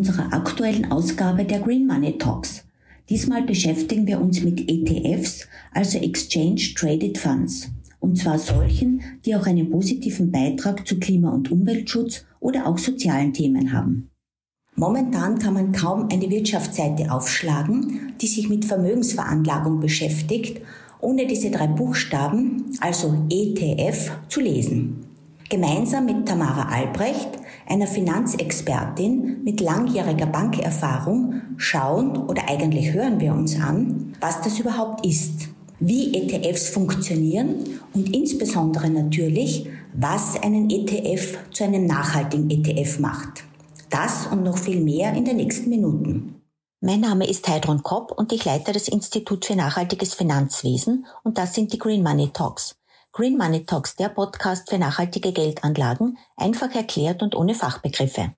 unserer 0.00 0.32
aktuellen 0.32 0.90
Ausgabe 0.90 1.44
der 1.44 1.60
Green 1.60 1.86
Money 1.86 2.16
Talks. 2.16 2.64
Diesmal 3.10 3.42
beschäftigen 3.42 4.06
wir 4.06 4.18
uns 4.18 4.42
mit 4.42 4.66
ETFs, 4.66 5.46
also 5.74 5.98
Exchange 5.98 6.72
Traded 6.74 7.18
Funds, 7.18 7.68
und 7.98 8.16
zwar 8.16 8.38
solchen, 8.38 9.02
die 9.26 9.36
auch 9.36 9.46
einen 9.46 9.68
positiven 9.68 10.32
Beitrag 10.32 10.86
zu 10.86 10.98
Klima- 10.98 11.34
und 11.34 11.52
Umweltschutz 11.52 12.24
oder 12.40 12.66
auch 12.66 12.78
sozialen 12.78 13.34
Themen 13.34 13.74
haben. 13.74 14.08
Momentan 14.74 15.38
kann 15.38 15.52
man 15.52 15.72
kaum 15.72 16.08
eine 16.10 16.30
Wirtschaftsseite 16.30 17.12
aufschlagen, 17.12 18.14
die 18.22 18.26
sich 18.26 18.48
mit 18.48 18.64
Vermögensveranlagung 18.64 19.80
beschäftigt, 19.80 20.62
ohne 21.02 21.26
diese 21.26 21.50
drei 21.50 21.66
Buchstaben, 21.66 22.72
also 22.80 23.26
ETF, 23.28 24.12
zu 24.28 24.40
lesen. 24.40 25.04
Gemeinsam 25.50 26.06
mit 26.06 26.26
Tamara 26.26 26.70
Albrecht, 26.70 27.28
einer 27.70 27.86
Finanzexpertin 27.86 29.44
mit 29.44 29.60
langjähriger 29.60 30.26
Bankerfahrung, 30.26 31.40
schauen 31.56 32.16
oder 32.16 32.48
eigentlich 32.48 32.92
hören 32.92 33.20
wir 33.20 33.32
uns 33.32 33.58
an, 33.60 34.12
was 34.20 34.40
das 34.42 34.58
überhaupt 34.58 35.06
ist, 35.06 35.48
wie 35.78 36.14
ETFs 36.14 36.70
funktionieren 36.70 37.80
und 37.94 38.14
insbesondere 38.14 38.90
natürlich, 38.90 39.68
was 39.94 40.40
einen 40.42 40.68
ETF 40.68 41.38
zu 41.52 41.64
einem 41.64 41.86
nachhaltigen 41.86 42.50
ETF 42.50 42.98
macht. 42.98 43.44
Das 43.88 44.26
und 44.26 44.42
noch 44.42 44.58
viel 44.58 44.80
mehr 44.80 45.14
in 45.14 45.24
den 45.24 45.36
nächsten 45.36 45.70
Minuten. 45.70 46.34
Mein 46.80 47.00
Name 47.00 47.28
ist 47.28 47.46
Heidrun 47.46 47.82
Kopp 47.82 48.12
und 48.16 48.32
ich 48.32 48.44
leite 48.44 48.72
das 48.72 48.88
Institut 48.88 49.44
für 49.44 49.54
nachhaltiges 49.54 50.14
Finanzwesen 50.14 51.06
und 51.22 51.38
das 51.38 51.54
sind 51.54 51.72
die 51.72 51.78
Green 51.78 52.02
Money 52.02 52.30
Talks. 52.32 52.79
Green 53.12 53.36
Money 53.36 53.64
Talks, 53.64 53.96
der 53.96 54.08
Podcast 54.08 54.70
für 54.70 54.78
nachhaltige 54.78 55.32
Geldanlagen, 55.32 56.16
einfach 56.36 56.72
erklärt 56.72 57.24
und 57.24 57.34
ohne 57.34 57.56
Fachbegriffe. 57.56 58.34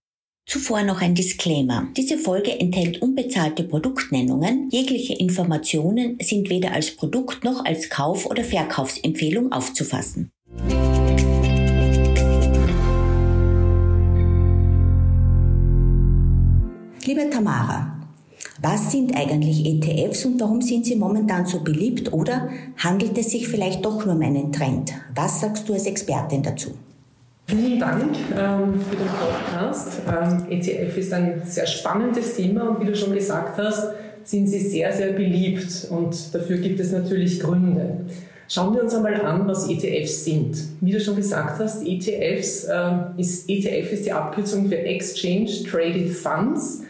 Zuvor 0.46 0.82
noch 0.82 1.02
ein 1.02 1.14
Disclaimer. 1.14 1.88
Diese 1.94 2.16
Folge 2.16 2.58
enthält 2.58 3.02
unbezahlte 3.02 3.64
Produktnennungen. 3.64 4.70
Jegliche 4.70 5.12
Informationen 5.14 6.16
sind 6.22 6.48
weder 6.48 6.72
als 6.72 6.96
Produkt 6.96 7.44
noch 7.44 7.64
als 7.66 7.90
Kauf- 7.90 8.24
oder 8.24 8.44
Verkaufsempfehlung 8.44 9.52
aufzufassen. 9.52 10.32
Liebe 17.04 17.28
Tamara, 17.30 17.91
was 18.62 18.92
sind 18.92 19.16
eigentlich 19.16 19.66
ETFs 19.66 20.24
und 20.24 20.40
warum 20.40 20.62
sind 20.62 20.86
sie 20.86 20.94
momentan 20.94 21.46
so 21.46 21.60
beliebt 21.60 22.12
oder 22.12 22.48
handelt 22.76 23.18
es 23.18 23.30
sich 23.30 23.48
vielleicht 23.48 23.84
doch 23.84 24.06
nur 24.06 24.14
um 24.14 24.22
einen 24.22 24.52
Trend? 24.52 24.92
Was 25.14 25.40
sagst 25.40 25.68
du 25.68 25.74
als 25.74 25.86
Expertin 25.86 26.44
dazu? 26.44 26.70
Vielen 27.46 27.80
Dank 27.80 28.14
ähm, 28.38 28.80
für 28.80 28.96
den 28.96 29.08
Podcast. 29.08 30.02
Ähm, 30.08 30.46
ETF 30.48 30.96
ist 30.96 31.12
ein 31.12 31.42
sehr 31.44 31.66
spannendes 31.66 32.36
Thema 32.36 32.68
und 32.68 32.80
wie 32.80 32.86
du 32.86 32.94
schon 32.94 33.12
gesagt 33.12 33.58
hast, 33.58 33.94
sind 34.22 34.46
sie 34.46 34.60
sehr, 34.60 34.92
sehr 34.92 35.12
beliebt 35.12 35.88
und 35.90 36.32
dafür 36.32 36.58
gibt 36.58 36.78
es 36.78 36.92
natürlich 36.92 37.40
Gründe. 37.40 38.06
Schauen 38.48 38.74
wir 38.74 38.82
uns 38.84 38.94
einmal 38.94 39.20
an, 39.22 39.46
was 39.48 39.68
ETFs 39.68 40.24
sind. 40.24 40.56
Wie 40.80 40.92
du 40.92 41.00
schon 41.00 41.16
gesagt 41.16 41.58
hast, 41.58 41.84
ETFs 41.84 42.64
äh, 42.64 42.90
ist, 43.16 43.48
ETF 43.48 43.92
ist 43.92 44.06
die 44.06 44.12
Abkürzung 44.12 44.68
für 44.68 44.78
Exchange 44.78 45.50
Traded 45.68 46.10
Funds. 46.10 46.82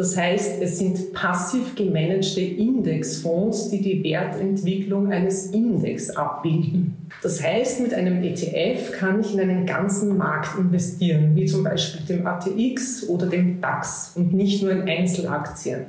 Das 0.00 0.16
heißt, 0.16 0.62
es 0.62 0.78
sind 0.78 1.12
passiv 1.12 1.74
gemanagte 1.74 2.40
Indexfonds, 2.40 3.68
die 3.68 3.82
die 3.82 4.02
Wertentwicklung 4.02 5.12
eines 5.12 5.48
Index 5.48 6.08
abbilden. 6.08 6.96
Das 7.22 7.42
heißt, 7.42 7.82
mit 7.82 7.92
einem 7.92 8.22
ETF 8.22 8.92
kann 8.92 9.20
ich 9.20 9.34
in 9.34 9.40
einen 9.40 9.66
ganzen 9.66 10.16
Markt 10.16 10.58
investieren, 10.58 11.36
wie 11.36 11.44
zum 11.44 11.64
Beispiel 11.64 12.00
dem 12.06 12.26
ATX 12.26 13.10
oder 13.10 13.26
dem 13.26 13.60
DAX 13.60 14.12
und 14.14 14.32
nicht 14.32 14.62
nur 14.62 14.72
in 14.72 14.88
Einzelaktien. 14.88 15.84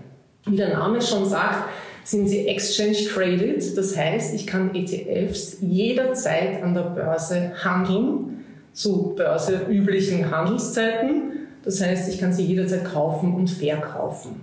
Wie 0.45 0.57
der 0.57 0.73
Name 0.73 1.01
schon 1.01 1.25
sagt, 1.25 1.69
sind 2.03 2.27
sie 2.27 2.49
exchange 2.49 3.07
traded. 3.13 3.77
Das 3.77 3.95
heißt, 3.95 4.35
ich 4.35 4.45
kann 4.45 4.75
ETFs 4.75 5.59
jederzeit 5.61 6.61
an 6.61 6.73
der 6.73 6.81
Börse 6.81 7.53
handeln, 7.63 8.43
zu 8.73 9.13
börseüblichen 9.15 10.29
Handelszeiten 10.29 11.31
das 11.63 11.81
heißt, 11.81 12.09
ich 12.09 12.19
kann 12.19 12.33
sie 12.33 12.43
jederzeit 12.43 12.85
kaufen 12.85 13.33
und 13.33 13.49
verkaufen. 13.49 14.41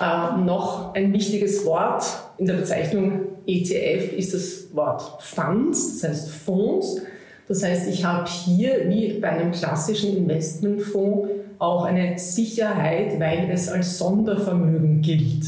Äh, 0.00 0.40
noch 0.40 0.94
ein 0.94 1.12
wichtiges 1.12 1.64
Wort 1.64 2.04
in 2.38 2.46
der 2.46 2.54
Bezeichnung 2.54 3.20
ETF 3.46 4.12
ist 4.12 4.34
das 4.34 4.74
Wort 4.74 5.22
Funds, 5.22 6.00
das 6.00 6.10
heißt 6.10 6.30
Fonds. 6.30 7.02
Das 7.48 7.62
heißt, 7.64 7.88
ich 7.88 8.04
habe 8.04 8.28
hier 8.28 8.88
wie 8.88 9.18
bei 9.20 9.30
einem 9.30 9.52
klassischen 9.52 10.16
Investmentfonds 10.16 11.28
auch 11.58 11.84
eine 11.84 12.18
Sicherheit, 12.18 13.18
weil 13.20 13.50
es 13.52 13.68
als 13.68 13.98
Sondervermögen 13.98 15.02
gilt. 15.02 15.44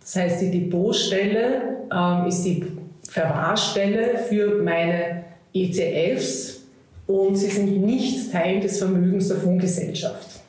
Das 0.00 0.16
heißt, 0.16 0.42
die 0.42 0.50
Depotstelle 0.50 1.62
ähm, 1.92 2.26
ist 2.26 2.42
die 2.44 2.64
Verwahrstelle 3.08 4.18
für 4.28 4.62
meine 4.62 5.24
ETFs 5.52 6.62
und 7.06 7.36
sie 7.36 7.48
sind 7.48 7.84
nicht 7.84 8.32
Teil 8.32 8.60
des 8.60 8.78
Vermögens 8.78 9.28
der 9.28 9.36
Fondsgesellschaft. 9.38 10.41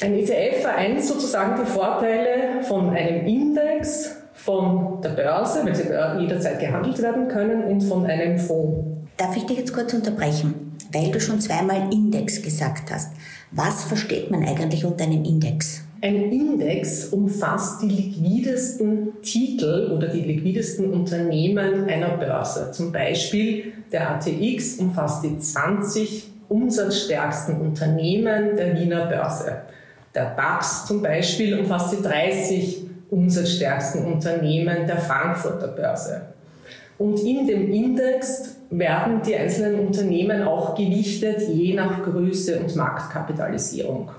Ein 0.00 0.14
ETF 0.14 0.62
vereint 0.62 1.04
sozusagen 1.04 1.62
die 1.62 1.70
Vorteile 1.70 2.62
von 2.62 2.90
einem 2.90 3.26
Index, 3.26 4.16
von 4.32 5.00
der 5.00 5.10
Börse, 5.10 5.64
weil 5.64 5.74
sie 5.74 5.84
jederzeit 6.20 6.58
gehandelt 6.58 7.00
werden 7.00 7.28
können, 7.28 7.64
und 7.64 7.80
von 7.80 8.04
einem 8.04 8.38
Fonds. 8.38 8.88
Darf 9.16 9.36
ich 9.36 9.46
dich 9.46 9.58
jetzt 9.58 9.72
kurz 9.72 9.94
unterbrechen, 9.94 10.76
weil 10.92 11.12
du 11.12 11.20
schon 11.20 11.40
zweimal 11.40 11.92
Index 11.92 12.42
gesagt 12.42 12.90
hast. 12.92 13.12
Was 13.52 13.84
versteht 13.84 14.32
man 14.32 14.44
eigentlich 14.44 14.84
unter 14.84 15.04
einem 15.04 15.24
Index? 15.24 15.82
Ein 16.02 16.32
Index 16.32 17.06
umfasst 17.06 17.80
die 17.82 17.88
liquidesten 17.88 19.22
Titel 19.22 19.92
oder 19.96 20.08
die 20.08 20.20
liquidesten 20.20 20.92
Unternehmen 20.92 21.88
einer 21.88 22.16
Börse. 22.16 22.72
Zum 22.72 22.90
Beispiel 22.90 23.72
der 23.92 24.10
ATX 24.10 24.74
umfasst 24.80 25.24
die 25.24 25.38
20 25.38 26.30
umsatzstärksten 26.48 27.60
Unternehmen 27.60 28.56
der 28.56 28.78
Wiener 28.78 29.06
Börse. 29.06 29.62
Der 30.14 30.34
DAX 30.36 30.86
zum 30.86 31.02
Beispiel 31.02 31.58
umfasst 31.58 31.92
die 31.92 32.02
30 32.02 32.82
umsatzstärksten 33.10 34.04
Unternehmen 34.04 34.86
der 34.86 34.98
Frankfurter 34.98 35.68
Börse. 35.68 36.22
Und 36.98 37.18
in 37.20 37.46
dem 37.46 37.72
Index 37.72 38.56
werden 38.70 39.22
die 39.22 39.34
einzelnen 39.34 39.86
Unternehmen 39.86 40.42
auch 40.42 40.74
gewichtet, 40.74 41.40
je 41.48 41.74
nach 41.74 42.02
Größe 42.02 42.60
und 42.60 42.76
Marktkapitalisierung. 42.76 44.10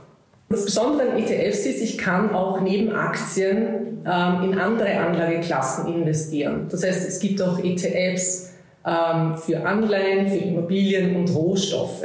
Das 0.49 0.65
Besondere 0.65 1.11
an 1.11 1.17
ETFs 1.17 1.65
ist, 1.65 1.81
ich 1.81 1.97
kann 1.97 2.35
auch 2.35 2.61
neben 2.61 2.91
Aktien 2.91 4.03
ähm, 4.05 4.51
in 4.51 4.59
andere 4.59 4.99
Anlageklassen 4.99 5.93
investieren. 5.93 6.67
Das 6.69 6.83
heißt, 6.83 7.07
es 7.07 7.19
gibt 7.19 7.41
auch 7.41 7.57
ETFs 7.59 8.53
ähm, 8.85 9.35
für 9.35 9.65
Anleihen, 9.65 10.27
für 10.27 10.37
Immobilien 10.37 11.15
und 11.15 11.33
Rohstoffe. 11.33 12.03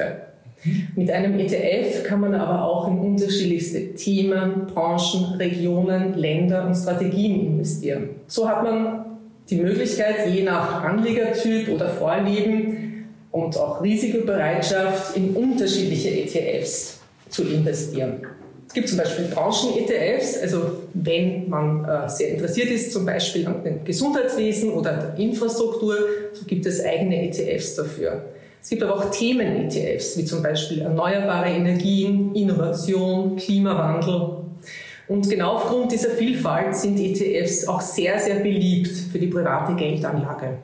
Mit 0.94 1.10
einem 1.10 1.38
ETF 1.38 2.04
kann 2.04 2.20
man 2.20 2.34
aber 2.34 2.64
auch 2.64 2.88
in 2.88 2.98
unterschiedlichste 2.98 3.94
Themen, 3.94 4.66
Branchen, 4.66 5.36
Regionen, 5.36 6.14
Länder 6.14 6.66
und 6.66 6.74
Strategien 6.74 7.40
investieren. 7.46 8.10
So 8.26 8.48
hat 8.48 8.62
man 8.62 9.04
die 9.48 9.56
Möglichkeit, 9.56 10.28
je 10.28 10.42
nach 10.42 10.84
Anlegertyp 10.84 11.68
oder 11.68 11.88
Vorlieben 11.88 13.06
und 13.30 13.56
auch 13.56 13.82
Risikobereitschaft 13.82 15.16
in 15.16 15.34
unterschiedliche 15.34 16.10
ETFs 16.10 17.00
zu 17.28 17.44
investieren. 17.44 18.26
Es 18.70 18.74
gibt 18.74 18.88
zum 18.88 18.98
Beispiel 18.98 19.24
Branchen-ETFs, 19.24 20.42
also 20.42 20.82
wenn 20.94 21.48
man 21.48 21.84
äh, 21.84 22.08
sehr 22.08 22.28
interessiert 22.28 22.70
ist, 22.70 22.92
zum 22.92 23.04
Beispiel 23.04 23.44
an 23.46 23.64
dem 23.64 23.82
Gesundheitswesen 23.82 24.70
oder 24.70 24.92
der 24.92 25.18
Infrastruktur, 25.18 25.96
so 26.32 26.44
gibt 26.44 26.66
es 26.66 26.84
eigene 26.84 27.28
ETFs 27.28 27.74
dafür. 27.74 28.26
Es 28.62 28.68
gibt 28.68 28.82
aber 28.82 28.96
auch 28.96 29.10
Themen-ETFs, 29.10 30.18
wie 30.18 30.24
zum 30.24 30.42
Beispiel 30.42 30.82
erneuerbare 30.82 31.48
Energien, 31.48 32.34
Innovation, 32.34 33.36
Klimawandel. 33.36 34.38
Und 35.08 35.28
genau 35.28 35.54
aufgrund 35.56 35.90
dieser 35.92 36.10
Vielfalt 36.10 36.76
sind 36.76 36.98
ETFs 37.00 37.66
auch 37.66 37.80
sehr, 37.80 38.18
sehr 38.18 38.36
beliebt 38.36 38.92
für 39.10 39.18
die 39.18 39.26
private 39.26 39.74
Geldanlage. 39.74 40.58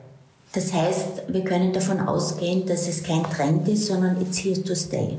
Das 0.53 0.71
heißt, 0.71 1.23
wir 1.27 1.43
können 1.43 1.73
davon 1.73 1.99
ausgehen, 1.99 2.65
dass 2.65 2.87
es 2.87 3.03
kein 3.03 3.23
Trend 3.23 3.67
ist, 3.67 3.87
sondern 3.87 4.21
it's 4.21 4.37
here 4.37 4.63
to 4.63 4.73
stay. 4.73 5.17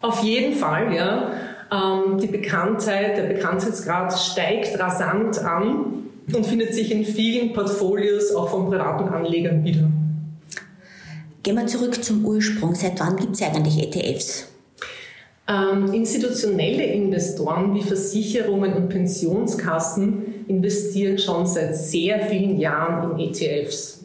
Auf 0.00 0.22
jeden 0.22 0.54
Fall, 0.54 0.94
ja. 0.94 1.32
Ähm, 1.70 2.18
die 2.18 2.26
Bekanntheit, 2.28 3.16
der 3.16 3.24
Bekanntheitsgrad 3.24 4.18
steigt 4.18 4.78
rasant 4.78 5.38
an 5.40 6.04
und 6.34 6.46
findet 6.46 6.74
sich 6.74 6.90
in 6.90 7.04
vielen 7.04 7.52
Portfolios 7.52 8.34
auch 8.34 8.48
von 8.48 8.68
privaten 8.70 9.08
Anlegern 9.08 9.62
wieder. 9.64 9.88
Gehen 11.42 11.56
wir 11.56 11.66
zurück 11.66 12.04
zum 12.04 12.24
Ursprung. 12.24 12.76
Seit 12.76 13.00
wann 13.00 13.16
gibt 13.16 13.34
es 13.34 13.42
eigentlich 13.42 13.82
ETFs? 13.82 14.48
Ähm, 15.48 15.92
institutionelle 15.92 16.84
Investoren 16.84 17.74
wie 17.74 17.82
Versicherungen 17.82 18.74
und 18.74 18.88
Pensionskassen 18.88 20.44
investieren 20.46 21.18
schon 21.18 21.44
seit 21.44 21.74
sehr 21.74 22.20
vielen 22.26 22.60
Jahren 22.60 23.18
in 23.18 23.30
ETFs. 23.30 24.04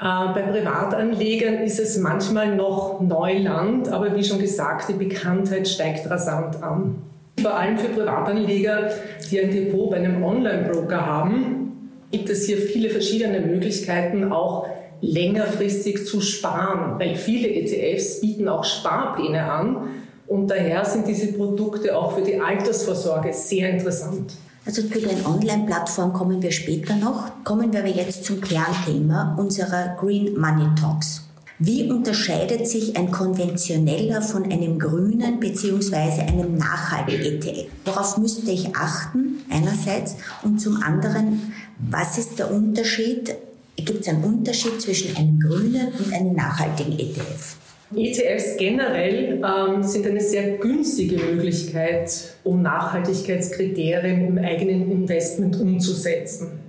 Äh, 0.00 0.32
bei 0.32 0.40
Privatanlegern 0.40 1.56
ist 1.56 1.80
es 1.80 1.98
manchmal 1.98 2.56
noch 2.56 2.98
Neuland, 3.02 3.90
aber 3.90 4.16
wie 4.16 4.24
schon 4.24 4.38
gesagt, 4.38 4.88
die 4.88 4.94
Bekanntheit 4.94 5.68
steigt 5.68 6.08
rasant 6.08 6.62
an. 6.62 7.02
vor 7.42 7.58
allem 7.58 7.76
für 7.76 7.88
Privatanleger, 7.88 8.90
die 9.30 9.38
ein 9.38 9.50
Depot 9.50 9.90
bei 9.90 9.96
einem 9.96 10.24
Online-Broker 10.24 11.04
haben, 11.04 12.00
gibt 12.10 12.30
es 12.30 12.46
hier 12.46 12.56
viele 12.56 12.88
verschiedene 12.88 13.40
Möglichkeiten, 13.40 14.32
auch 14.32 14.66
längerfristig 15.00 16.06
zu 16.06 16.20
sparen, 16.20 16.98
weil 16.98 17.16
viele 17.16 17.48
ETFs 17.48 18.20
bieten 18.20 18.48
auch 18.48 18.64
Sparpläne 18.64 19.44
an 19.44 19.88
und 20.26 20.48
daher 20.48 20.84
sind 20.84 21.06
diese 21.06 21.32
Produkte 21.32 21.96
auch 21.96 22.12
für 22.16 22.22
die 22.22 22.40
Altersvorsorge 22.40 23.32
sehr 23.32 23.70
interessant. 23.70 24.32
Also 24.66 24.82
zu 24.82 24.98
den 24.98 25.26
Online-Plattformen 25.26 26.14
kommen 26.14 26.42
wir 26.42 26.50
später 26.50 26.96
noch. 26.96 27.30
Kommen 27.44 27.72
wir 27.72 27.80
aber 27.80 27.88
jetzt 27.88 28.24
zum 28.24 28.40
Kernthema 28.40 29.36
unserer 29.38 29.94
Green 30.00 30.40
Money 30.40 30.66
Talks. 30.80 31.24
Wie 31.58 31.88
unterscheidet 31.90 32.66
sich 32.66 32.96
ein 32.96 33.10
konventioneller 33.10 34.22
von 34.22 34.50
einem 34.50 34.78
grünen 34.78 35.38
bzw. 35.38 36.22
einem 36.22 36.56
nachhaltigen 36.56 37.40
ETF? 37.42 37.70
Worauf 37.84 38.18
müsste 38.18 38.50
ich 38.50 38.74
achten 38.74 39.44
einerseits 39.50 40.16
und 40.42 40.58
zum 40.58 40.82
anderen, 40.82 41.52
was 41.78 42.18
ist 42.18 42.38
der 42.38 42.50
Unterschied? 42.50 43.36
Gibt 43.76 44.00
es 44.00 44.08
einen 44.08 44.24
Unterschied 44.24 44.80
zwischen 44.80 45.16
einem 45.16 45.40
grünen 45.40 45.88
und 45.98 46.12
einem 46.12 46.34
nachhaltigen 46.34 46.98
ETF? 46.98 47.56
ETFs 47.96 48.56
generell 48.56 49.42
ähm, 49.44 49.82
sind 49.82 50.06
eine 50.06 50.20
sehr 50.20 50.56
günstige 50.58 51.16
Möglichkeit, 51.16 52.10
um 52.42 52.62
Nachhaltigkeitskriterien 52.62 54.26
im 54.26 54.38
eigenen 54.38 54.90
Investment 54.90 55.60
umzusetzen. 55.60 56.60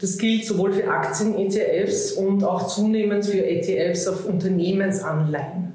Das 0.00 0.18
gilt 0.18 0.44
sowohl 0.44 0.72
für 0.72 0.88
Aktien-ETFs 0.88 2.12
und 2.12 2.42
auch 2.42 2.66
zunehmend 2.66 3.24
für 3.24 3.44
ETFs 3.46 4.08
auf 4.08 4.26
Unternehmensanleihen. 4.26 5.72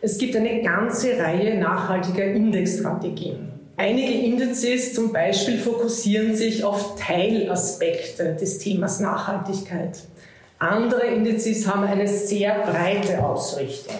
Es 0.00 0.18
gibt 0.18 0.34
eine 0.34 0.62
ganze 0.62 1.16
Reihe 1.16 1.58
nachhaltiger 1.60 2.24
Indexstrategien. 2.24 3.52
Einige 3.76 4.12
Indizes 4.12 4.94
zum 4.94 5.12
Beispiel 5.12 5.58
fokussieren 5.58 6.34
sich 6.34 6.64
auf 6.64 6.96
Teilaspekte 6.96 8.34
des 8.34 8.58
Themas 8.58 8.98
Nachhaltigkeit. 8.98 9.98
Andere 10.62 11.06
Indizes 11.06 11.66
haben 11.66 11.82
eine 11.82 12.06
sehr 12.06 12.54
breite 12.60 13.24
Ausrichtung. 13.24 13.96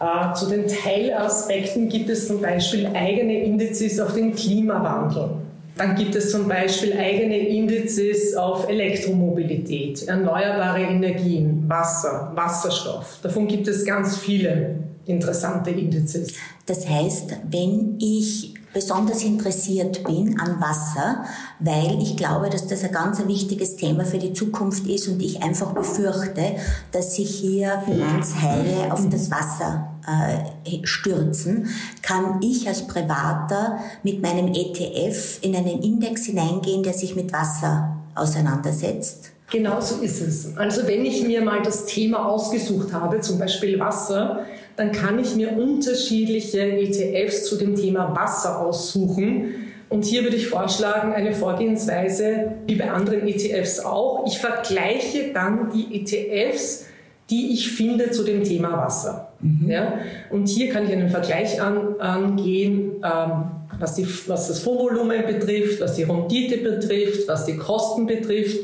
Äh, 0.00 0.32
zu 0.32 0.48
den 0.48 0.66
Teilaspekten 0.66 1.90
gibt 1.90 2.08
es 2.08 2.28
zum 2.28 2.40
Beispiel 2.40 2.86
eigene 2.86 3.42
Indizes 3.44 4.00
auf 4.00 4.14
den 4.14 4.34
Klimawandel. 4.34 5.32
Dann 5.76 5.94
gibt 5.96 6.14
es 6.14 6.30
zum 6.30 6.48
Beispiel 6.48 6.94
eigene 6.94 7.36
Indizes 7.36 8.34
auf 8.34 8.68
Elektromobilität, 8.70 10.08
erneuerbare 10.08 10.80
Energien, 10.80 11.64
Wasser, 11.68 12.32
Wasserstoff. 12.34 13.18
Davon 13.22 13.46
gibt 13.46 13.68
es 13.68 13.84
ganz 13.84 14.16
viele 14.16 14.76
interessante 15.04 15.70
Indizes. 15.70 16.32
Das 16.64 16.88
heißt, 16.88 17.36
wenn 17.50 17.98
ich 18.00 18.54
besonders 18.72 19.22
interessiert 19.22 20.04
bin 20.04 20.38
an 20.40 20.60
Wasser, 20.60 21.24
weil 21.58 22.00
ich 22.00 22.16
glaube, 22.16 22.50
dass 22.50 22.66
das 22.66 22.84
ein 22.84 22.92
ganz 22.92 23.26
wichtiges 23.26 23.76
Thema 23.76 24.04
für 24.04 24.18
die 24.18 24.32
Zukunft 24.32 24.86
ist 24.86 25.08
und 25.08 25.22
ich 25.22 25.42
einfach 25.42 25.72
befürchte, 25.72 26.56
dass 26.92 27.16
sich 27.16 27.30
hier 27.30 27.82
Finanzhaie 27.84 28.92
auf 28.92 29.08
das 29.08 29.30
Wasser 29.30 29.88
äh, 30.06 30.86
stürzen, 30.86 31.68
kann 32.02 32.40
ich 32.42 32.68
als 32.68 32.86
Privater 32.86 33.78
mit 34.02 34.22
meinem 34.22 34.48
ETF 34.48 35.38
in 35.42 35.56
einen 35.56 35.82
Index 35.82 36.26
hineingehen, 36.26 36.82
der 36.82 36.94
sich 36.94 37.16
mit 37.16 37.32
Wasser 37.32 37.96
auseinandersetzt. 38.14 39.32
Genau 39.50 39.80
so 39.80 40.02
ist 40.02 40.20
es. 40.20 40.56
Also 40.58 40.86
wenn 40.86 41.06
ich 41.06 41.26
mir 41.26 41.42
mal 41.42 41.62
das 41.62 41.86
Thema 41.86 42.26
ausgesucht 42.28 42.92
habe, 42.92 43.20
zum 43.20 43.38
Beispiel 43.38 43.78
Wasser, 43.78 44.44
dann 44.78 44.92
kann 44.92 45.18
ich 45.18 45.34
mir 45.34 45.58
unterschiedliche 45.58 46.60
ETFs 46.60 47.46
zu 47.46 47.56
dem 47.56 47.74
Thema 47.74 48.14
Wasser 48.14 48.60
aussuchen. 48.60 49.54
Und 49.88 50.04
hier 50.04 50.22
würde 50.22 50.36
ich 50.36 50.46
vorschlagen, 50.46 51.12
eine 51.12 51.32
Vorgehensweise 51.32 52.52
wie 52.64 52.76
bei 52.76 52.88
anderen 52.88 53.26
ETFs 53.26 53.80
auch. 53.80 54.24
Ich 54.28 54.38
vergleiche 54.38 55.32
dann 55.34 55.72
die 55.72 56.00
ETFs, 56.00 56.86
die 57.28 57.54
ich 57.54 57.72
finde 57.72 58.12
zu 58.12 58.22
dem 58.22 58.44
Thema 58.44 58.76
Wasser. 58.76 59.32
Mhm. 59.40 59.68
Ja? 59.68 59.94
Und 60.30 60.48
hier 60.48 60.70
kann 60.70 60.84
ich 60.86 60.92
einen 60.92 61.10
Vergleich 61.10 61.60
an, 61.60 61.98
angehen, 61.98 63.02
ähm, 63.02 63.50
was, 63.80 63.96
die, 63.96 64.06
was 64.28 64.46
das 64.46 64.60
Fondsvolumen 64.60 65.26
betrifft, 65.26 65.80
was 65.80 65.96
die 65.96 66.04
Rendite 66.04 66.58
betrifft, 66.58 67.26
was 67.26 67.46
die 67.46 67.56
Kosten 67.56 68.06
betrifft. 68.06 68.58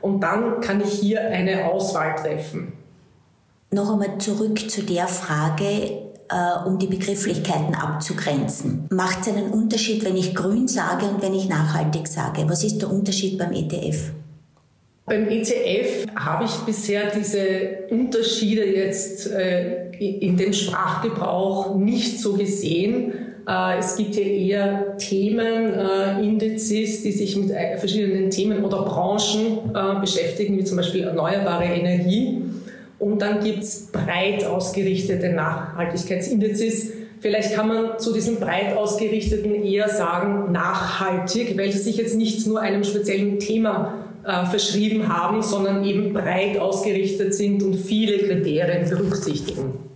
Und 0.00 0.22
dann 0.22 0.62
kann 0.62 0.80
ich 0.80 0.92
hier 0.92 1.28
eine 1.28 1.66
Auswahl 1.66 2.14
treffen. 2.14 2.72
Noch 3.70 3.92
einmal 3.92 4.16
zurück 4.18 4.70
zu 4.70 4.82
der 4.82 5.06
Frage, 5.08 5.90
äh, 6.30 6.66
um 6.66 6.78
die 6.78 6.86
Begrifflichkeiten 6.86 7.74
abzugrenzen. 7.74 8.86
Macht 8.90 9.20
es 9.22 9.28
einen 9.28 9.50
Unterschied, 9.50 10.06
wenn 10.06 10.16
ich 10.16 10.34
grün 10.34 10.68
sage 10.68 11.04
und 11.06 11.20
wenn 11.20 11.34
ich 11.34 11.50
nachhaltig 11.50 12.08
sage? 12.08 12.48
Was 12.48 12.64
ist 12.64 12.78
der 12.78 12.90
Unterschied 12.90 13.36
beim 13.36 13.52
ETF? 13.52 14.12
Beim 15.04 15.28
ETF 15.28 16.06
habe 16.16 16.44
ich 16.44 16.52
bisher 16.64 17.10
diese 17.14 17.84
Unterschiede 17.90 18.64
jetzt 18.64 19.30
äh, 19.30 19.90
in 19.98 20.38
dem 20.38 20.54
Sprachgebrauch 20.54 21.76
nicht 21.76 22.20
so 22.20 22.32
gesehen. 22.34 23.12
Äh, 23.46 23.78
es 23.78 23.96
gibt 23.96 24.14
hier 24.14 24.26
eher 24.26 24.96
Themenindizes, 24.96 27.02
die 27.02 27.12
sich 27.12 27.36
mit 27.36 27.52
verschiedenen 27.78 28.30
Themen 28.30 28.64
oder 28.64 28.82
Branchen 28.82 29.58
beschäftigen, 30.00 30.56
wie 30.56 30.64
zum 30.64 30.78
Beispiel 30.78 31.04
erneuerbare 31.04 31.64
Energie. 31.64 32.47
Und 32.98 33.22
dann 33.22 33.42
gibt 33.42 33.62
es 33.62 33.86
breit 33.92 34.44
ausgerichtete 34.44 35.30
Nachhaltigkeitsindizes. 35.30 36.92
Vielleicht 37.20 37.54
kann 37.54 37.68
man 37.68 37.98
zu 37.98 38.12
diesen 38.12 38.40
breit 38.40 38.76
ausgerichteten 38.76 39.64
eher 39.64 39.88
sagen 39.88 40.52
nachhaltig, 40.52 41.56
weil 41.58 41.72
sie 41.72 41.78
sich 41.78 41.96
jetzt 41.96 42.16
nicht 42.16 42.46
nur 42.46 42.60
einem 42.60 42.84
speziellen 42.84 43.38
Thema 43.38 44.04
äh, 44.24 44.46
verschrieben 44.46 45.08
haben, 45.08 45.42
sondern 45.42 45.84
eben 45.84 46.12
breit 46.12 46.58
ausgerichtet 46.58 47.34
sind 47.34 47.62
und 47.62 47.74
viele 47.74 48.18
Kriterien 48.18 48.88
berücksichtigen. 48.88 49.88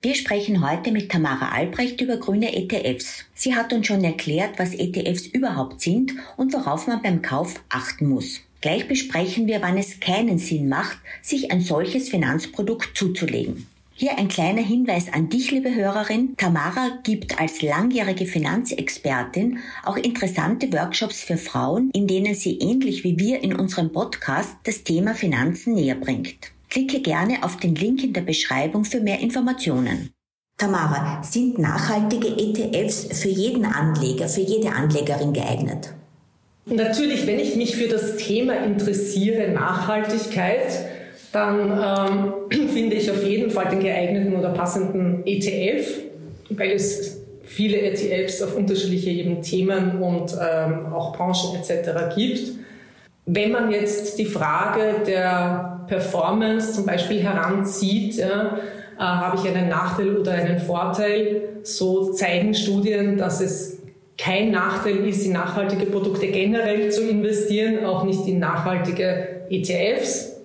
Wir 0.00 0.14
sprechen 0.14 0.68
heute 0.68 0.92
mit 0.92 1.10
Tamara 1.10 1.50
Albrecht 1.50 2.00
über 2.00 2.18
grüne 2.18 2.54
ETFs. 2.54 3.24
Sie 3.34 3.56
hat 3.56 3.72
uns 3.72 3.86
schon 3.88 4.04
erklärt, 4.04 4.52
was 4.56 4.72
ETFs 4.72 5.26
überhaupt 5.26 5.80
sind 5.80 6.12
und 6.36 6.52
worauf 6.52 6.86
man 6.86 7.02
beim 7.02 7.20
Kauf 7.20 7.60
achten 7.68 8.08
muss. 8.08 8.40
Gleich 8.60 8.88
besprechen 8.88 9.46
wir, 9.46 9.62
wann 9.62 9.76
es 9.76 10.00
keinen 10.00 10.38
Sinn 10.38 10.68
macht, 10.68 10.98
sich 11.22 11.52
ein 11.52 11.60
solches 11.60 12.08
Finanzprodukt 12.08 12.96
zuzulegen. 12.96 13.66
Hier 13.94 14.16
ein 14.16 14.28
kleiner 14.28 14.62
Hinweis 14.62 15.12
an 15.12 15.28
dich, 15.28 15.50
liebe 15.50 15.74
Hörerin. 15.74 16.36
Tamara 16.36 17.00
gibt 17.02 17.40
als 17.40 17.62
langjährige 17.62 18.26
Finanzexpertin 18.26 19.58
auch 19.84 19.96
interessante 19.96 20.72
Workshops 20.72 21.20
für 21.20 21.36
Frauen, 21.36 21.90
in 21.92 22.06
denen 22.06 22.34
sie 22.36 22.58
ähnlich 22.58 23.02
wie 23.02 23.18
wir 23.18 23.42
in 23.42 23.56
unserem 23.56 23.92
Podcast 23.92 24.54
das 24.62 24.84
Thema 24.84 25.14
Finanzen 25.14 25.74
näher 25.74 25.96
bringt. 25.96 26.52
Klicke 26.70 27.00
gerne 27.00 27.42
auf 27.42 27.56
den 27.56 27.74
Link 27.74 28.04
in 28.04 28.12
der 28.12 28.20
Beschreibung 28.20 28.84
für 28.84 29.00
mehr 29.00 29.18
Informationen. 29.18 30.10
Tamara, 30.56 31.22
sind 31.24 31.58
nachhaltige 31.58 32.28
ETFs 32.28 33.20
für 33.20 33.28
jeden 33.28 33.64
Anleger, 33.64 34.28
für 34.28 34.42
jede 34.42 34.72
Anlegerin 34.72 35.32
geeignet? 35.32 35.92
Natürlich, 36.70 37.26
wenn 37.26 37.38
ich 37.38 37.56
mich 37.56 37.76
für 37.76 37.88
das 37.88 38.16
Thema 38.16 38.64
interessiere, 38.64 39.48
Nachhaltigkeit, 39.48 40.86
dann 41.32 41.70
ähm, 42.50 42.68
finde 42.68 42.96
ich 42.96 43.10
auf 43.10 43.24
jeden 43.24 43.50
Fall 43.50 43.68
den 43.70 43.80
geeigneten 43.80 44.36
oder 44.36 44.50
passenden 44.50 45.22
ETF, 45.26 46.02
weil 46.50 46.72
es 46.72 47.18
viele 47.42 47.80
ETFs 47.80 48.42
auf 48.42 48.54
unterschiedliche 48.54 49.10
eben 49.10 49.40
Themen 49.40 50.02
und 50.02 50.34
ähm, 50.34 50.92
auch 50.92 51.16
Branchen 51.16 51.56
etc. 51.56 52.14
gibt. 52.14 52.40
Wenn 53.24 53.52
man 53.52 53.70
jetzt 53.70 54.18
die 54.18 54.26
Frage 54.26 54.94
der 55.06 55.84
Performance 55.86 56.74
zum 56.74 56.86
Beispiel 56.86 57.22
heranzieht, 57.22 58.16
ja, 58.16 58.58
äh, 58.98 59.00
habe 59.00 59.38
ich 59.38 59.48
einen 59.48 59.68
Nachteil 59.68 60.16
oder 60.16 60.32
einen 60.32 60.58
Vorteil, 60.58 61.42
so 61.62 62.12
zeigen 62.12 62.54
Studien, 62.54 63.16
dass 63.16 63.40
es 63.40 63.77
kein 64.18 64.50
Nachteil 64.50 65.06
ist, 65.06 65.24
in 65.24 65.32
nachhaltige 65.32 65.86
Produkte 65.86 66.26
generell 66.26 66.90
zu 66.90 67.08
investieren, 67.08 67.84
auch 67.86 68.02
nicht 68.04 68.26
in 68.26 68.40
nachhaltige 68.40 69.46
ETFs. 69.48 70.36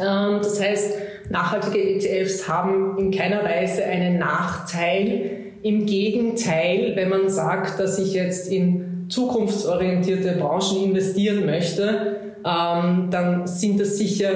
Ähm, 0.00 0.40
das 0.42 0.60
heißt, 0.60 0.94
nachhaltige 1.30 1.78
ETFs 1.78 2.48
haben 2.48 2.98
in 2.98 3.12
keiner 3.12 3.44
Weise 3.44 3.84
einen 3.84 4.18
Nachteil. 4.18 5.30
Im 5.62 5.86
Gegenteil, 5.86 6.92
wenn 6.96 7.08
man 7.08 7.28
sagt, 7.28 7.78
dass 7.78 7.98
ich 7.98 8.12
jetzt 8.14 8.50
in 8.50 9.06
zukunftsorientierte 9.08 10.32
Branchen 10.32 10.84
investieren 10.84 11.46
möchte, 11.46 12.16
ähm, 12.44 13.08
dann 13.10 13.46
sind 13.46 13.80
das 13.80 13.96
sicher 13.96 14.30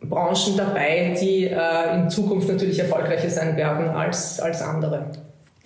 Branchen 0.00 0.56
dabei, 0.56 1.16
die 1.20 1.44
äh, 1.46 1.94
in 1.94 2.10
Zukunft 2.10 2.48
natürlich 2.48 2.78
erfolgreicher 2.78 3.30
sein 3.30 3.56
werden 3.56 3.88
als, 3.88 4.40
als 4.40 4.60
andere. 4.62 5.06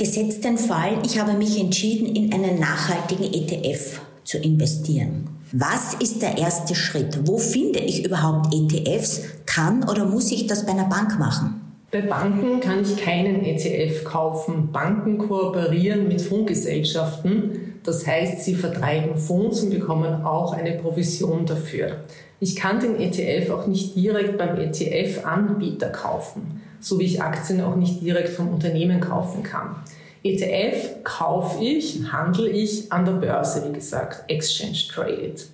Gesetzt 0.01 0.45
den 0.45 0.57
Fall, 0.57 0.97
ich 1.05 1.21
habe 1.21 1.35
mich 1.35 1.61
entschieden, 1.61 2.17
in 2.17 2.33
einen 2.33 2.59
nachhaltigen 2.59 3.35
ETF 3.35 4.01
zu 4.25 4.39
investieren. 4.39 5.29
Was 5.53 5.93
ist 5.93 6.23
der 6.23 6.39
erste 6.39 6.75
Schritt? 6.75 7.29
Wo 7.29 7.37
finde 7.37 7.81
ich 7.81 8.07
überhaupt 8.07 8.55
ETFs? 8.55 9.25
Kann 9.45 9.87
oder 9.87 10.07
muss 10.07 10.33
ich 10.33 10.47
das 10.47 10.65
bei 10.65 10.73
einer 10.73 10.89
Bank 10.89 11.19
machen? 11.19 11.61
Bei 11.91 12.01
Banken 12.01 12.61
kann 12.61 12.83
ich 12.83 12.97
keinen 12.97 13.45
ETF 13.45 14.05
kaufen. 14.05 14.73
Banken 14.73 15.19
kooperieren 15.19 16.09
mit 16.09 16.23
Fondsgesellschaften. 16.23 17.75
Das 17.83 18.07
heißt, 18.07 18.43
sie 18.43 18.55
vertreiben 18.55 19.19
Fonds 19.19 19.61
und 19.61 19.69
bekommen 19.69 20.25
auch 20.25 20.55
eine 20.55 20.79
Provision 20.79 21.45
dafür. 21.45 22.05
Ich 22.41 22.57
kann 22.57 22.81
den 22.81 22.99
ETF 22.99 23.51
auch 23.51 23.67
nicht 23.67 23.97
direkt 23.97 24.39
beim 24.39 24.57
ETF-Anbieter 24.57 25.91
kaufen, 25.91 26.63
so 26.81 26.99
wie 26.99 27.05
ich 27.05 27.23
Aktien 27.23 27.61
auch 27.61 27.77
nicht 27.77 28.01
direkt 28.01 28.31
vom 28.31 28.49
Unternehmen 28.49 29.01
kaufen 29.01 29.43
kann. 29.43 29.77
ETF 30.23 31.03
kaufe 31.03 31.65
ich, 31.65 32.13
handle 32.13 32.49
ich 32.49 32.93
an 32.93 33.05
der 33.05 33.13
Börse, 33.13 33.65
wie 33.69 33.73
gesagt, 33.73 34.25
Exchange 34.29 34.77
Traded. 34.93 35.47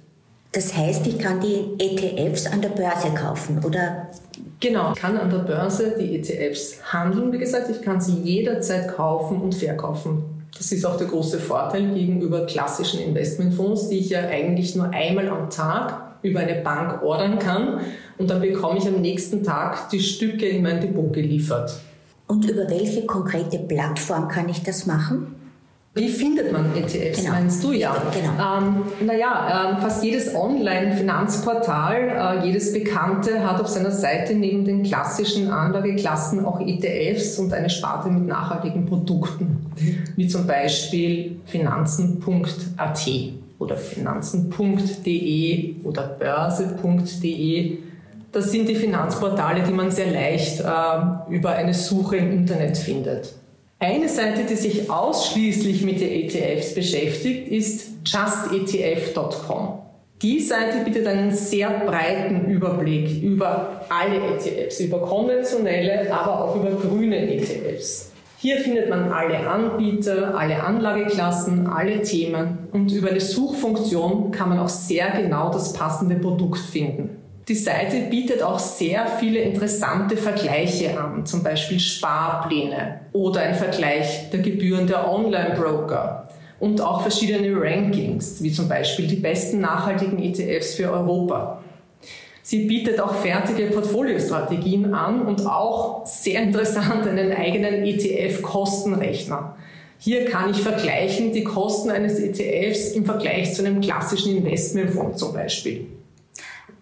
Das 0.53 0.75
heißt, 0.75 1.07
ich 1.07 1.19
kann 1.19 1.41
die 1.41 1.77
ETFs 1.79 2.47
an 2.47 2.63
der 2.63 2.71
Börse 2.71 3.11
kaufen, 3.15 3.63
oder? 3.65 4.09
Genau, 4.59 4.93
ich 4.93 4.99
kann 4.99 5.19
an 5.19 5.31
der 5.31 5.39
Börse 5.39 5.95
die 5.99 6.17
ETFs 6.17 6.79
handeln. 6.93 7.31
Wie 7.31 7.39
gesagt, 7.39 7.69
ich 7.71 7.83
kann 7.83 8.01
sie 8.01 8.15
jederzeit 8.23 8.89
kaufen 8.97 9.41
und 9.41 9.55
verkaufen. 9.55 10.25
Das 10.57 10.73
ist 10.73 10.85
auch 10.87 10.97
der 10.97 11.09
große 11.09 11.39
Vorteil 11.39 11.93
gegenüber 11.93 12.47
klassischen 12.47 13.01
Investmentfonds, 13.01 13.91
die 13.91 13.99
ich 13.99 14.09
ja 14.09 14.21
eigentlich 14.21 14.75
nur 14.75 14.89
einmal 14.91 15.29
am 15.29 15.51
Tag 15.51 16.06
über 16.23 16.41
eine 16.41 16.63
Bank 16.63 17.03
ordern 17.03 17.39
kann 17.39 17.81
und 18.19 18.31
dann 18.31 18.41
bekomme 18.41 18.79
ich 18.79 18.87
am 18.87 19.01
nächsten 19.01 19.43
Tag 19.43 19.91
die 19.91 20.01
Stücke 20.01 20.47
in 20.47 20.63
mein 20.63 20.81
Depot 20.81 21.13
geliefert. 21.13 21.81
Und 22.27 22.49
über 22.51 22.69
welche 22.69 23.07
konkrete 23.07 23.59
Plattform 23.59 24.29
kann 24.29 24.49
ich 24.49 24.63
das 24.63 24.87
machen? 24.87 25.37
Wie 25.97 26.09
findet 26.09 26.53
man 26.53 26.77
ETFs, 26.77 27.21
genau. 27.21 27.31
meinst 27.31 27.65
du? 27.65 27.73
Ja, 27.73 27.97
genau. 28.13 28.59
Ähm, 28.59 29.07
naja, 29.07 29.71
ähm, 29.71 29.81
fast 29.81 30.05
jedes 30.05 30.35
Online-Finanzportal, 30.35 32.43
äh, 32.43 32.47
jedes 32.47 32.75
Bekannte 32.75 33.49
hat 33.49 33.59
auf 33.63 33.69
seiner 33.69 33.91
Seite 33.91 34.35
neben 34.35 34.67
den 34.67 34.83
klassischen 34.83 35.51
Anlageklassen 35.51 36.45
auch 36.45 36.61
ETFs 36.61 37.39
und 37.39 37.55
eine 37.55 37.71
Sparte 37.71 38.11
mit 38.11 38.27
nachhaltigen 38.27 38.85
Produkten, 38.85 39.71
wie 40.17 40.29
zum 40.29 40.47
Beispiel 40.47 41.41
finanzen.at 41.47 43.09
oder 43.59 43.77
finanzen.de 43.77 45.77
oder 45.85 46.17
börse.de 46.19 47.79
das 48.37 48.53
sind 48.53 48.69
die 48.69 48.75
Finanzportale, 48.75 49.63
die 49.63 49.73
man 49.73 49.91
sehr 49.91 50.11
leicht 50.11 50.61
äh, 50.61 51.35
über 51.35 51.53
eine 51.53 51.73
Suche 51.73 52.19
im 52.19 52.33
Internet 52.33 52.77
findet. 52.77 53.33
Eine 53.79 54.11
Seite, 54.11 54.45
die 54.45 54.57
sich 54.57 54.91
ausschließlich 54.91 55.83
mit 55.83 56.03
den 56.03 56.11
ETFs 56.11 56.75
beschäftigt, 56.75 57.49
ist 57.49 57.93
justetf.com. 58.05 59.79
Die 60.21 60.41
Seite 60.41 60.85
bietet 60.85 61.07
einen 61.07 61.31
sehr 61.31 61.71
breiten 61.87 62.45
Überblick 62.47 63.23
über 63.23 63.87
alle 63.89 64.17
ETFs, 64.17 64.81
über 64.81 65.01
konventionelle, 65.01 66.13
aber 66.13 66.45
auch 66.45 66.57
über 66.57 66.73
grüne 66.73 67.17
ETFs. 67.17 68.13
Hier 68.39 68.59
findet 68.59 68.91
man 68.91 69.11
alle 69.11 69.49
Anbieter, 69.49 70.37
alle 70.37 70.63
Anlageklassen, 70.63 71.67
alle 71.67 72.03
Themen 72.03 72.69
und 72.71 72.93
über 72.93 73.09
eine 73.09 73.21
Suchfunktion 73.21 74.31
kann 74.31 74.51
man 74.51 74.59
auch 74.59 74.69
sehr 74.69 75.11
genau 75.11 75.51
das 75.51 75.73
passende 75.73 76.17
Produkt 76.17 76.59
finden. 76.59 77.17
Die 77.49 77.55
Seite 77.55 78.11
bietet 78.11 78.43
auch 78.43 78.59
sehr 78.59 79.07
viele 79.07 79.39
interessante 79.39 80.19
Vergleiche 80.19 81.01
an, 81.01 81.25
zum 81.25 81.43
Beispiel 81.43 81.81
Sparpläne 81.81 83.01
oder 83.13 83.41
ein 83.41 83.55
Vergleich 83.55 84.29
der 84.31 84.41
Gebühren 84.41 84.87
der 84.87 85.11
Online-Broker 85.11 86.29
und 86.61 86.81
auch 86.83 87.01
verschiedene 87.01 87.59
Rankings, 87.59 88.43
wie 88.43 88.53
zum 88.53 88.69
Beispiel 88.69 89.07
die 89.07 89.17
besten 89.17 89.61
nachhaltigen 89.61 90.23
ETFs 90.23 90.75
für 90.75 90.91
Europa. 90.91 91.63
Sie 92.49 92.67
bietet 92.67 93.01
auch 93.01 93.13
fertige 93.13 93.67
Portfoliostrategien 93.73 94.95
an 94.95 95.23
und 95.23 95.45
auch 95.47 96.07
sehr 96.07 96.41
interessant 96.41 97.05
einen 97.05 97.33
eigenen 97.33 97.85
ETF-Kostenrechner. 97.85 99.57
Hier 99.99 100.27
kann 100.27 100.53
ich 100.53 100.59
vergleichen 100.59 101.33
die 101.33 101.43
Kosten 101.43 101.91
eines 101.91 102.21
ETFs 102.21 102.93
im 102.93 103.05
Vergleich 103.05 103.53
zu 103.53 103.65
einem 103.65 103.81
klassischen 103.81 104.37
Investmentfonds 104.37 105.19
zum 105.19 105.33
Beispiel. 105.33 105.87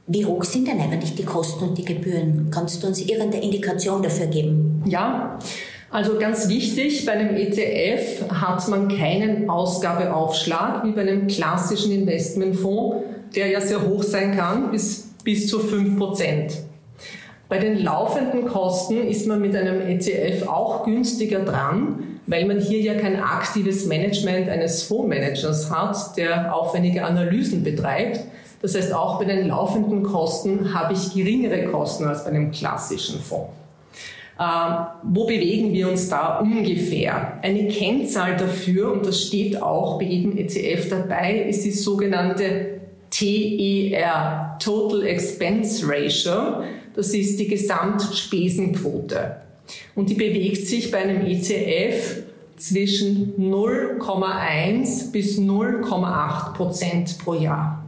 Wie 0.06 0.26
hoch 0.26 0.44
sind 0.44 0.68
denn 0.68 0.78
eigentlich 0.78 1.14
die 1.14 1.24
Kosten 1.24 1.64
und 1.64 1.78
die 1.78 1.84
Gebühren? 1.86 2.50
Kannst 2.50 2.82
du 2.82 2.86
uns 2.86 3.00
irgendeine 3.00 3.42
Indikation 3.42 4.02
dafür 4.02 4.26
geben? 4.26 4.82
Ja, 4.84 5.38
also 5.88 6.18
ganz 6.18 6.46
wichtig, 6.50 7.06
bei 7.06 7.12
einem 7.12 7.36
ETF 7.36 8.28
hat 8.28 8.68
man 8.68 8.94
keinen 8.94 9.48
Ausgabeaufschlag 9.48 10.84
wie 10.84 10.92
bei 10.92 11.00
einem 11.00 11.26
klassischen 11.26 11.90
Investmentfonds, 11.90 13.06
der 13.34 13.46
ja 13.46 13.62
sehr 13.62 13.88
hoch 13.88 14.02
sein 14.02 14.36
kann, 14.36 14.70
bis, 14.70 15.03
bis 15.24 15.48
zu 15.48 15.58
5%. 15.58 16.52
Bei 17.48 17.58
den 17.58 17.82
laufenden 17.82 18.46
Kosten 18.46 19.06
ist 19.06 19.26
man 19.26 19.40
mit 19.40 19.56
einem 19.56 19.80
ETF 19.80 20.48
auch 20.48 20.84
günstiger 20.84 21.40
dran, 21.40 22.18
weil 22.26 22.46
man 22.46 22.60
hier 22.60 22.80
ja 22.80 22.94
kein 22.94 23.20
aktives 23.20 23.86
Management 23.86 24.48
eines 24.48 24.84
Fondsmanagers 24.84 25.70
hat, 25.70 26.16
der 26.16 26.54
aufwendige 26.54 27.04
Analysen 27.04 27.62
betreibt, 27.62 28.20
das 28.64 28.74
heißt, 28.74 28.94
auch 28.94 29.18
bei 29.18 29.26
den 29.26 29.48
laufenden 29.48 30.02
Kosten 30.02 30.72
habe 30.72 30.94
ich 30.94 31.12
geringere 31.12 31.64
Kosten 31.64 32.06
als 32.06 32.24
bei 32.24 32.30
einem 32.30 32.50
klassischen 32.50 33.20
Fonds. 33.20 33.52
Ähm, 34.40 34.86
wo 35.02 35.26
bewegen 35.26 35.74
wir 35.74 35.90
uns 35.90 36.08
da 36.08 36.38
ungefähr? 36.38 37.38
Eine 37.42 37.68
Kennzahl 37.68 38.38
dafür, 38.38 38.90
und 38.90 39.04
das 39.04 39.20
steht 39.20 39.60
auch 39.60 39.98
bei 39.98 40.06
jedem 40.06 40.38
ETF 40.38 40.88
dabei, 40.88 41.40
ist 41.40 41.66
die 41.66 41.72
sogenannte 41.72 42.73
TER, 43.14 44.56
Total 44.58 45.06
Expense 45.06 45.86
Ratio. 45.86 46.64
Das 46.96 47.14
ist 47.14 47.38
die 47.38 47.46
Gesamtspesenquote. 47.46 49.36
Und 49.94 50.10
die 50.10 50.14
bewegt 50.14 50.66
sich 50.66 50.90
bei 50.90 50.98
einem 50.98 51.24
ETF 51.24 52.24
zwischen 52.56 53.34
0,1 53.38 55.12
bis 55.12 55.38
0,8 55.38 56.54
Prozent 56.54 57.18
pro 57.18 57.34
Jahr. 57.34 57.84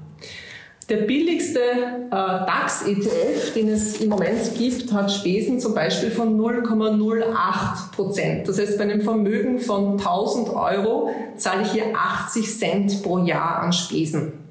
Der 0.89 0.99
billigste 0.99 1.59
äh, 1.59 2.11
DAX-ETF, 2.11 3.55
den 3.55 3.71
es 3.71 4.01
im 4.01 4.09
Moment 4.09 4.55
gibt, 4.57 4.93
hat 4.93 5.11
Spesen 5.11 5.59
zum 5.59 5.75
Beispiel 5.75 6.13
von 6.13 6.39
0,08 6.41 7.91
Prozent. 7.91 8.47
Das 8.47 8.61
heißt, 8.61 8.79
bei 8.79 8.85
einem 8.85 9.01
Vermögen 9.01 9.59
von 9.59 9.99
1000 9.99 10.51
Euro 10.51 11.11
zahle 11.35 11.63
ich 11.63 11.73
hier 11.73 11.87
80 11.93 12.59
Cent 12.59 13.03
pro 13.03 13.19
Jahr 13.19 13.63
an 13.63 13.73
Spesen. 13.73 14.46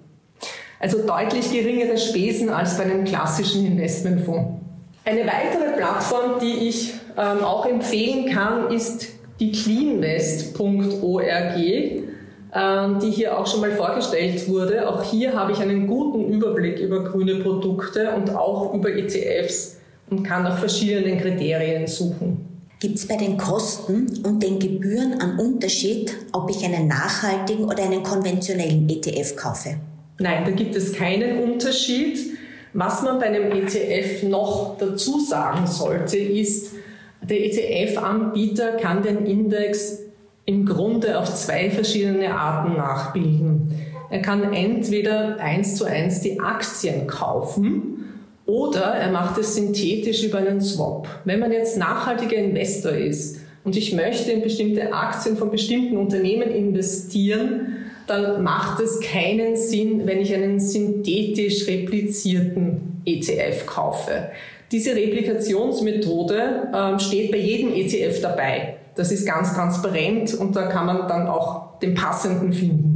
Also 0.85 0.99
deutlich 0.99 1.51
geringere 1.51 1.97
Spesen 1.97 2.49
als 2.49 2.77
bei 2.77 2.83
einem 2.83 3.05
klassischen 3.05 3.65
Investmentfonds. 3.65 4.61
Eine 5.03 5.21
weitere 5.21 5.75
Plattform, 5.75 6.39
die 6.39 6.67
ich 6.67 6.93
ähm, 7.17 7.43
auch 7.43 7.65
empfehlen 7.65 8.31
kann, 8.31 8.71
ist 8.71 9.07
die 9.39 9.51
cleanvest.org. 9.51 11.57
Ähm, 11.57 12.99
die 13.01 13.09
hier 13.09 13.35
auch 13.35 13.47
schon 13.47 13.61
mal 13.61 13.71
vorgestellt 13.71 14.47
wurde. 14.47 14.87
Auch 14.87 15.01
hier 15.01 15.33
habe 15.33 15.53
ich 15.53 15.59
einen 15.59 15.87
guten 15.87 16.31
Überblick 16.31 16.77
über 16.77 17.03
grüne 17.03 17.37
Produkte 17.37 18.11
und 18.11 18.35
auch 18.35 18.71
über 18.71 18.95
ETFs 18.95 19.77
und 20.11 20.21
kann 20.21 20.43
nach 20.43 20.59
verschiedenen 20.59 21.17
Kriterien 21.17 21.87
suchen. 21.87 22.45
Gibt 22.79 22.97
es 22.97 23.07
bei 23.07 23.17
den 23.17 23.37
Kosten 23.37 24.21
und 24.23 24.43
den 24.43 24.59
Gebühren 24.59 25.19
einen 25.19 25.39
Unterschied, 25.39 26.15
ob 26.31 26.47
ich 26.51 26.63
einen 26.63 26.87
nachhaltigen 26.87 27.65
oder 27.65 27.81
einen 27.81 28.03
konventionellen 28.03 28.87
ETF 28.87 29.35
kaufe? 29.35 29.77
Nein, 30.17 30.43
da 30.45 30.51
gibt 30.51 30.75
es 30.75 30.93
keinen 30.93 31.39
Unterschied. 31.39 32.37
Was 32.73 33.03
man 33.03 33.19
bei 33.19 33.27
einem 33.27 33.51
ETF 33.51 34.23
noch 34.23 34.77
dazu 34.77 35.19
sagen 35.19 35.67
sollte, 35.67 36.17
ist, 36.17 36.73
der 37.21 37.45
ETF-Anbieter 37.45 38.73
kann 38.73 39.01
den 39.01 39.25
Index 39.25 39.99
im 40.45 40.65
Grunde 40.65 41.19
auf 41.19 41.33
zwei 41.33 41.69
verschiedene 41.69 42.33
Arten 42.33 42.75
nachbilden. 42.77 43.73
Er 44.09 44.21
kann 44.21 44.53
entweder 44.53 45.37
eins 45.39 45.75
zu 45.75 45.85
eins 45.85 46.21
die 46.21 46.39
Aktien 46.39 47.07
kaufen 47.07 48.05
oder 48.45 48.81
er 48.81 49.11
macht 49.11 49.39
es 49.39 49.55
synthetisch 49.55 50.23
über 50.23 50.37
einen 50.37 50.61
Swap. 50.61 51.07
Wenn 51.25 51.39
man 51.39 51.51
jetzt 51.51 51.77
nachhaltiger 51.77 52.37
Investor 52.37 52.91
ist 52.91 53.39
und 53.63 53.75
ich 53.75 53.93
möchte 53.93 54.31
in 54.31 54.41
bestimmte 54.43 54.93
Aktien 54.93 55.35
von 55.35 55.49
bestimmten 55.49 55.97
Unternehmen 55.97 56.51
investieren, 56.51 57.74
dann 58.07 58.43
macht 58.43 58.79
es 58.79 58.99
keinen 58.99 59.55
Sinn, 59.55 60.05
wenn 60.05 60.19
ich 60.19 60.33
einen 60.33 60.59
synthetisch 60.59 61.67
replizierten 61.67 63.01
ETF 63.05 63.65
kaufe. 63.65 64.29
Diese 64.71 64.95
Replikationsmethode 64.95 66.69
äh, 66.73 66.99
steht 66.99 67.31
bei 67.31 67.37
jedem 67.37 67.73
ETF 67.73 68.21
dabei. 68.21 68.77
Das 68.95 69.11
ist 69.11 69.25
ganz 69.25 69.53
transparent 69.53 70.33
und 70.33 70.55
da 70.55 70.67
kann 70.67 70.85
man 70.85 71.07
dann 71.07 71.27
auch 71.27 71.79
den 71.79 71.93
passenden 71.93 72.53
finden. 72.53 72.94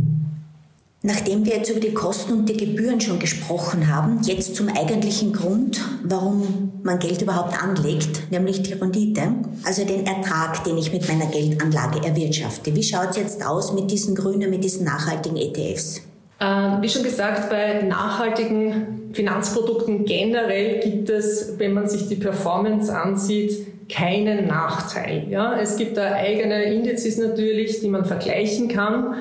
Nachdem 1.02 1.46
wir 1.46 1.56
jetzt 1.56 1.70
über 1.70 1.80
die 1.80 1.94
Kosten 1.94 2.34
und 2.34 2.50
die 2.50 2.58
Gebühren 2.58 3.00
schon 3.00 3.20
gesprochen 3.20 3.88
haben, 3.88 4.20
jetzt 4.24 4.54
zum 4.56 4.68
eigentlichen 4.68 5.32
Grund, 5.32 5.80
warum 6.04 6.74
man 6.84 7.00
Geld 7.00 7.22
überhaupt 7.22 7.62
anlegt, 7.62 8.30
nämlich 8.32 8.64
die 8.64 8.74
Rendite, 8.74 9.30
also 9.64 9.86
den 9.86 10.06
Ertrag, 10.06 10.62
den 10.66 10.78
ich 10.78 10.92
mit 10.92 11.08
meiner 11.08 11.28
Geldanlage 11.28 12.06
erwirtschafte. 12.06 12.76
Wie 12.76 12.84
schaut 12.84 13.12
es 13.12 13.18
jetzt 13.18 13.46
aus 13.46 13.72
mit 13.72 13.90
diesen 13.90 14.14
grünen, 14.14 14.50
mit 14.50 14.62
diesen 14.62 14.86
nachhaltigen 14.86 15.38
ETFs? 15.38 16.02
Äh, 16.40 16.46
wie 16.82 16.90
schon 16.90 17.04
gesagt, 17.04 17.50
bei 17.50 17.82
nachhaltigen 17.82 19.12
Finanzprodukten 19.14 20.04
generell 20.04 20.82
gibt 20.82 21.10
es, 21.10 21.54
wenn 21.58 21.76
man 21.76 21.88
sich 21.88 22.10
die 22.10 22.16
Performance 22.16 22.94
ansieht, 22.94 23.88
keinen 23.88 24.48
Nachteil. 24.48 25.28
Ja? 25.30 25.58
Es 25.58 25.78
gibt 25.78 25.96
da 25.96 26.12
eigene 26.12 26.64
Indizes 26.64 27.18
natürlich, 27.18 27.80
die 27.80 27.88
man 27.88 28.04
vergleichen 28.04 28.68
kann. 28.68 29.16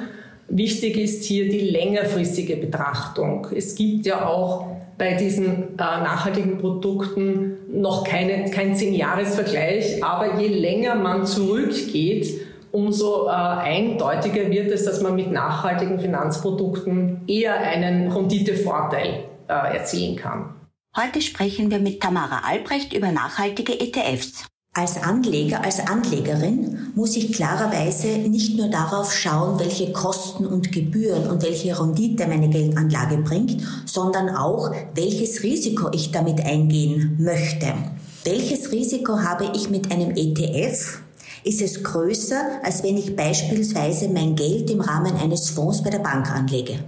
Wichtig 0.49 0.97
ist 0.97 1.25
hier 1.25 1.49
die 1.51 1.71
längerfristige 1.71 2.57
Betrachtung. 2.57 3.47
Es 3.55 3.75
gibt 3.75 4.07
ja 4.07 4.27
auch 4.27 4.67
bei 4.97 5.15
diesen 5.15 5.75
äh, 5.75 5.77
nachhaltigen 5.77 6.59
Produkten 6.59 7.59
noch 7.71 8.03
keine, 8.05 8.51
kein 8.51 8.75
Zehn-Jahres-Vergleich, 8.75 10.03
aber 10.03 10.41
je 10.41 10.49
länger 10.49 10.95
man 10.95 11.27
zurückgeht, 11.27 12.41
umso 12.73 13.27
äh, 13.27 13.31
eindeutiger 13.31 14.51
wird 14.51 14.71
es, 14.71 14.85
dass 14.85 15.03
man 15.03 15.15
mit 15.17 15.31
nachhaltigen 15.31 16.01
Finanzprodukten 16.01 17.23
eher 17.27 17.61
einen 17.61 18.11
Renditevorteil 18.11 19.25
äh, 19.49 19.77
erzielen 19.77 20.17
kann. 20.17 20.55
Heute 20.97 21.21
sprechen 21.21 21.71
wir 21.71 21.79
mit 21.79 22.01
Tamara 22.01 22.41
Albrecht 22.49 22.93
über 22.93 23.13
nachhaltige 23.13 23.79
ETFs. 23.79 24.47
Als 24.79 25.03
Anleger, 25.03 25.65
als 25.65 25.81
Anlegerin 25.81 26.93
muss 26.95 27.17
ich 27.17 27.33
klarerweise 27.33 28.07
nicht 28.29 28.57
nur 28.57 28.69
darauf 28.69 29.13
schauen, 29.13 29.59
welche 29.59 29.91
Kosten 29.91 30.47
und 30.47 30.71
Gebühren 30.71 31.29
und 31.29 31.43
welche 31.43 31.77
Rendite 31.81 32.29
meine 32.29 32.49
Geldanlage 32.49 33.17
bringt, 33.17 33.61
sondern 33.87 34.29
auch, 34.29 34.71
welches 34.95 35.43
Risiko 35.43 35.89
ich 35.93 36.13
damit 36.13 36.47
eingehen 36.47 37.17
möchte. 37.19 37.75
Welches 38.23 38.71
Risiko 38.71 39.19
habe 39.19 39.51
ich 39.57 39.69
mit 39.69 39.91
einem 39.91 40.13
ETF? 40.13 41.01
Ist 41.43 41.61
es 41.61 41.83
größer, 41.83 42.41
als 42.63 42.85
wenn 42.85 42.97
ich 42.97 43.17
beispielsweise 43.17 44.09
mein 44.09 44.37
Geld 44.37 44.71
im 44.71 44.81
Rahmen 44.81 45.17
eines 45.17 45.51
Fonds 45.51 45.83
bei 45.83 45.91
der 45.91 45.99
Bank 45.99 46.31
anlege? 46.31 46.79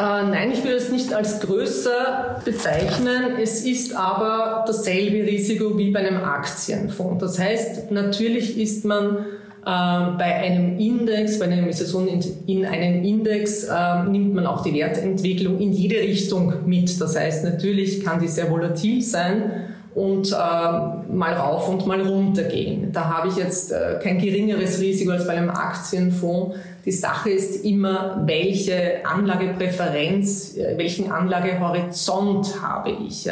Äh, 0.00 0.22
nein, 0.30 0.50
ich 0.52 0.64
würde 0.64 0.76
es 0.76 0.90
nicht 0.90 1.12
als 1.12 1.40
größer 1.40 2.40
bezeichnen. 2.42 3.36
Es 3.42 3.66
ist 3.66 3.94
aber 3.94 4.64
dasselbe 4.66 5.26
Risiko 5.26 5.76
wie 5.76 5.90
bei 5.90 6.00
einem 6.00 6.24
Aktienfonds. 6.24 7.20
Das 7.20 7.38
heißt, 7.38 7.90
natürlich 7.90 8.58
ist 8.58 8.86
man 8.86 9.18
äh, 9.18 10.16
bei 10.16 10.36
einem 10.36 10.78
Index, 10.78 11.38
bei 11.38 11.44
einer 11.44 11.58
Investition 11.58 12.08
in, 12.08 12.24
in 12.46 12.64
einen 12.64 13.04
Index, 13.04 13.64
äh, 13.64 14.04
nimmt 14.04 14.34
man 14.34 14.46
auch 14.46 14.62
die 14.62 14.72
Wertentwicklung 14.72 15.58
in 15.58 15.72
jede 15.72 15.96
Richtung 15.96 16.54
mit. 16.64 16.98
Das 16.98 17.14
heißt, 17.18 17.44
natürlich 17.44 18.02
kann 18.02 18.20
die 18.20 18.28
sehr 18.28 18.50
volatil 18.50 19.02
sein 19.02 19.70
und 19.94 20.32
äh, 20.32 20.34
mal 20.34 21.34
rauf 21.34 21.68
und 21.68 21.86
mal 21.86 22.00
runter 22.00 22.44
gehen. 22.44 22.90
Da 22.92 23.04
habe 23.04 23.28
ich 23.28 23.36
jetzt 23.36 23.72
äh, 23.72 23.98
kein 24.02 24.18
geringeres 24.18 24.80
Risiko 24.80 25.10
als 25.10 25.26
bei 25.26 25.34
einem 25.34 25.50
Aktienfonds. 25.50 26.56
Die 26.84 26.92
Sache 26.92 27.30
ist 27.30 27.64
immer, 27.64 28.22
welche 28.26 29.04
Anlagepräferenz, 29.04 30.56
äh, 30.56 30.76
welchen 30.76 31.10
Anlagehorizont 31.10 32.62
habe 32.62 32.90
ich. 32.90 33.28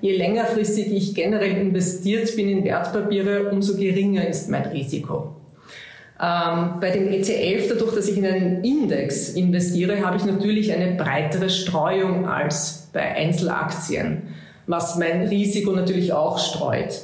Je 0.00 0.16
längerfristig 0.16 0.92
ich 0.92 1.14
generell 1.14 1.56
investiert 1.56 2.34
bin 2.36 2.48
in 2.48 2.64
Wertpapiere, 2.64 3.50
umso 3.50 3.76
geringer 3.76 4.26
ist 4.26 4.50
mein 4.50 4.66
Risiko. 4.66 5.34
Ähm, 6.22 6.74
bei 6.80 6.90
dem 6.90 7.08
ETF, 7.08 7.68
dadurch, 7.70 7.94
dass 7.94 8.08
ich 8.08 8.18
in 8.18 8.26
einen 8.26 8.62
Index 8.62 9.30
investiere, 9.30 10.04
habe 10.04 10.16
ich 10.16 10.24
natürlich 10.24 10.72
eine 10.72 10.96
breitere 10.96 11.48
Streuung 11.48 12.28
als 12.28 12.88
bei 12.92 13.02
Einzelaktien 13.14 14.22
was 14.70 14.96
mein 14.96 15.22
Risiko 15.22 15.72
natürlich 15.72 16.12
auch 16.12 16.38
streut. 16.38 17.00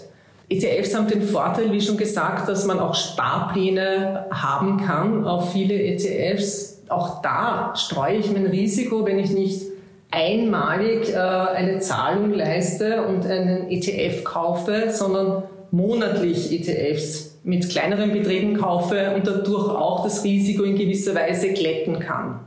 ETFs 0.49 0.95
haben 0.95 1.09
den 1.09 1.23
Vorteil, 1.23 1.73
wie 1.73 1.81
schon 1.81 1.97
gesagt, 1.97 2.49
dass 2.49 2.65
man 2.67 2.79
auch 2.79 2.95
Sparpläne 2.95 4.26
haben 4.31 4.76
kann 4.79 5.25
auf 5.25 5.53
viele 5.53 5.75
ETFs. 5.75 6.83
Auch 6.88 7.21
da 7.21 7.75
streue 7.75 8.19
ich 8.19 8.31
mein 8.31 8.47
Risiko, 8.47 9.05
wenn 9.05 9.19
ich 9.19 9.31
nicht 9.31 9.62
einmalig 10.11 11.12
äh, 11.12 11.17
eine 11.17 11.81
Zahlung 11.81 12.33
leiste 12.33 13.03
und 13.03 13.26
einen 13.26 13.69
ETF 13.71 14.23
kaufe, 14.23 14.91
sondern 14.91 15.43
monatlich 15.73 16.53
ETFs 16.53 17.38
mit 17.43 17.69
kleineren 17.69 18.12
Beträgen 18.12 18.57
kaufe 18.57 19.15
und 19.15 19.26
dadurch 19.26 19.69
auch 19.69 20.05
das 20.05 20.23
Risiko 20.23 20.62
in 20.62 20.76
gewisser 20.76 21.15
Weise 21.15 21.52
glätten 21.52 21.99
kann. 21.99 22.46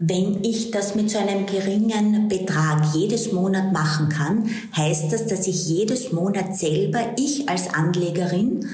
Wenn 0.00 0.42
ich 0.42 0.72
das 0.72 0.96
mit 0.96 1.08
so 1.08 1.18
einem 1.18 1.46
geringen 1.46 2.28
Betrag 2.28 2.94
jedes 2.94 3.32
Monat 3.32 3.72
machen 3.72 4.08
kann, 4.08 4.50
heißt 4.76 5.12
das, 5.12 5.26
dass 5.26 5.46
ich 5.46 5.68
jedes 5.68 6.10
Monat 6.10 6.56
selber, 6.56 6.98
ich 7.16 7.48
als 7.48 7.72
Anlegerin, 7.72 8.66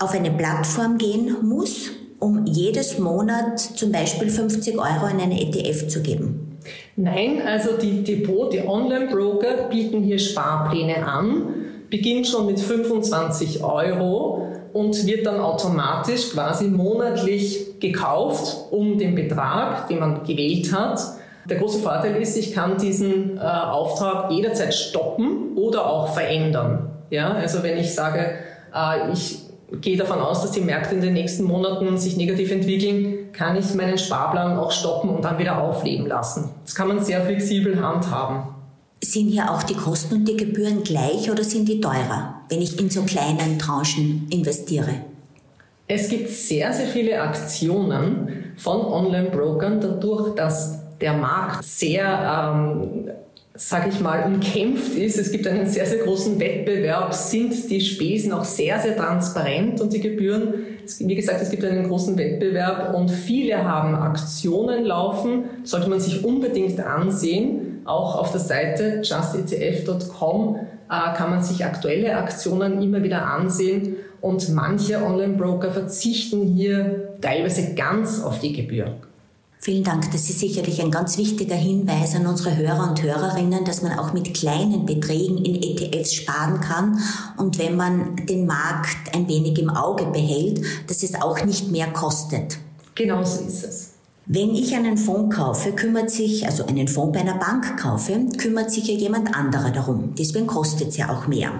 auf 0.00 0.12
eine 0.12 0.32
Plattform 0.32 0.98
gehen 0.98 1.36
muss, 1.42 1.90
um 2.18 2.46
jedes 2.46 2.98
Monat 2.98 3.60
zum 3.60 3.92
Beispiel 3.92 4.28
50 4.28 4.76
Euro 4.76 5.06
in 5.06 5.20
eine 5.20 5.40
ETF 5.40 5.86
zu 5.86 6.02
geben? 6.02 6.58
Nein, 6.96 7.40
also 7.46 7.76
die 7.76 8.02
Depot, 8.02 8.52
die 8.52 8.66
Online-Broker 8.66 9.68
bieten 9.70 10.02
hier 10.02 10.18
Sparpläne 10.18 11.06
an, 11.06 11.46
beginnt 11.90 12.26
schon 12.26 12.46
mit 12.46 12.58
25 12.58 13.62
Euro 13.62 14.48
und 14.72 15.06
wird 15.06 15.26
dann 15.26 15.38
automatisch 15.38 16.30
quasi 16.30 16.64
monatlich 16.64 17.73
gekauft 17.84 18.72
um 18.72 18.98
den 18.98 19.14
Betrag, 19.14 19.88
den 19.88 20.00
man 20.00 20.24
gewählt 20.24 20.72
hat. 20.72 21.00
Der 21.48 21.58
große 21.58 21.80
Vorteil 21.80 22.16
ist, 22.16 22.36
ich 22.36 22.54
kann 22.54 22.78
diesen 22.78 23.36
äh, 23.36 23.40
Auftrag 23.40 24.30
jederzeit 24.30 24.72
stoppen 24.72 25.56
oder 25.56 25.86
auch 25.86 26.14
verändern. 26.14 26.90
Ja, 27.10 27.32
also 27.32 27.62
wenn 27.62 27.76
ich 27.76 27.94
sage, 27.94 28.30
äh, 28.74 29.12
ich 29.12 29.40
gehe 29.80 29.96
davon 29.96 30.20
aus, 30.20 30.40
dass 30.40 30.52
die 30.52 30.62
Märkte 30.62 30.94
in 30.94 31.02
den 31.02 31.12
nächsten 31.12 31.44
Monaten 31.44 31.98
sich 31.98 32.16
negativ 32.16 32.50
entwickeln, 32.50 33.32
kann 33.32 33.56
ich 33.56 33.74
meinen 33.74 33.98
Sparplan 33.98 34.58
auch 34.58 34.72
stoppen 34.72 35.10
und 35.10 35.24
dann 35.24 35.38
wieder 35.38 35.60
aufleben 35.60 36.06
lassen. 36.06 36.50
Das 36.64 36.74
kann 36.74 36.88
man 36.88 37.04
sehr 37.04 37.22
flexibel 37.22 37.82
handhaben. 37.82 38.54
Sind 39.02 39.28
hier 39.28 39.50
auch 39.50 39.62
die 39.62 39.74
Kosten 39.74 40.14
und 40.14 40.24
die 40.28 40.36
Gebühren 40.36 40.82
gleich 40.82 41.30
oder 41.30 41.44
sind 41.44 41.68
die 41.68 41.80
teurer, 41.80 42.40
wenn 42.48 42.62
ich 42.62 42.80
in 42.80 42.88
so 42.88 43.02
kleinen 43.02 43.58
Tranchen 43.58 44.26
investiere? 44.30 44.94
Es 45.86 46.08
gibt 46.08 46.30
sehr, 46.30 46.72
sehr 46.72 46.86
viele 46.86 47.20
Aktionen 47.20 48.54
von 48.56 48.80
Online-Brokern, 48.80 49.80
dadurch, 49.80 50.34
dass 50.34 50.78
der 50.98 51.12
Markt 51.12 51.62
sehr, 51.62 52.54
ähm, 52.56 53.10
sage 53.54 53.90
ich 53.90 54.00
mal, 54.00 54.24
umkämpft 54.24 54.94
ist. 54.94 55.18
Es 55.18 55.30
gibt 55.30 55.46
einen 55.46 55.66
sehr, 55.66 55.84
sehr 55.84 56.04
großen 56.04 56.40
Wettbewerb, 56.40 57.12
sind 57.12 57.70
die 57.70 57.82
Spesen 57.82 58.32
auch 58.32 58.44
sehr, 58.44 58.78
sehr 58.78 58.96
transparent 58.96 59.80
und 59.82 59.92
die 59.92 60.00
Gebühren. 60.00 60.54
Wie 61.00 61.14
gesagt, 61.14 61.42
es 61.42 61.50
gibt 61.50 61.64
einen 61.64 61.86
großen 61.86 62.16
Wettbewerb 62.16 62.94
und 62.94 63.10
viele 63.10 63.62
haben 63.62 63.94
Aktionen 63.94 64.84
laufen, 64.84 65.44
sollte 65.64 65.90
man 65.90 66.00
sich 66.00 66.24
unbedingt 66.24 66.80
ansehen 66.80 67.74
auch 67.84 68.16
auf 68.16 68.32
der 68.32 68.40
Seite 68.40 69.02
justetf.com 69.02 70.56
äh, 70.90 71.16
kann 71.16 71.30
man 71.30 71.42
sich 71.42 71.64
aktuelle 71.64 72.16
Aktionen 72.16 72.82
immer 72.82 73.02
wieder 73.02 73.26
ansehen 73.26 73.96
und 74.24 74.48
manche 74.54 75.04
Online-Broker 75.04 75.70
verzichten 75.70 76.46
hier 76.54 77.12
teilweise 77.20 77.74
ganz 77.74 78.22
auf 78.22 78.38
die 78.38 78.54
Gebühr. 78.54 78.96
Vielen 79.58 79.84
Dank. 79.84 80.10
Das 80.12 80.30
ist 80.30 80.40
sicherlich 80.40 80.80
ein 80.82 80.90
ganz 80.90 81.18
wichtiger 81.18 81.54
Hinweis 81.54 82.14
an 82.14 82.26
unsere 82.26 82.56
Hörer 82.56 82.88
und 82.88 83.02
Hörerinnen, 83.02 83.66
dass 83.66 83.82
man 83.82 83.98
auch 83.98 84.14
mit 84.14 84.32
kleinen 84.32 84.86
Beträgen 84.86 85.44
in 85.44 85.62
ETFs 85.62 86.14
sparen 86.14 86.60
kann 86.62 86.98
und 87.36 87.58
wenn 87.58 87.76
man 87.76 88.16
den 88.26 88.46
Markt 88.46 89.14
ein 89.14 89.28
wenig 89.28 89.58
im 89.58 89.68
Auge 89.68 90.06
behält, 90.06 90.62
dass 90.88 91.02
es 91.02 91.20
auch 91.20 91.44
nicht 91.44 91.70
mehr 91.70 91.88
kostet. 91.88 92.56
Genau 92.94 93.22
so 93.24 93.44
ist 93.44 93.62
es. 93.62 93.90
Wenn 94.24 94.54
ich 94.54 94.74
einen 94.74 94.96
Fonds 94.96 95.36
kaufe, 95.36 95.72
kümmert 95.72 96.10
sich, 96.10 96.46
also 96.46 96.64
einen 96.64 96.88
Fonds 96.88 97.12
bei 97.12 97.20
einer 97.20 97.38
Bank 97.38 97.78
kaufe, 97.78 98.18
kümmert 98.38 98.70
sich 98.70 98.86
ja 98.86 98.94
jemand 98.94 99.36
anderer 99.36 99.70
darum. 99.70 100.14
Deswegen 100.18 100.46
kostet 100.46 100.88
es 100.88 100.96
ja 100.96 101.10
auch 101.10 101.26
mehr. 101.26 101.50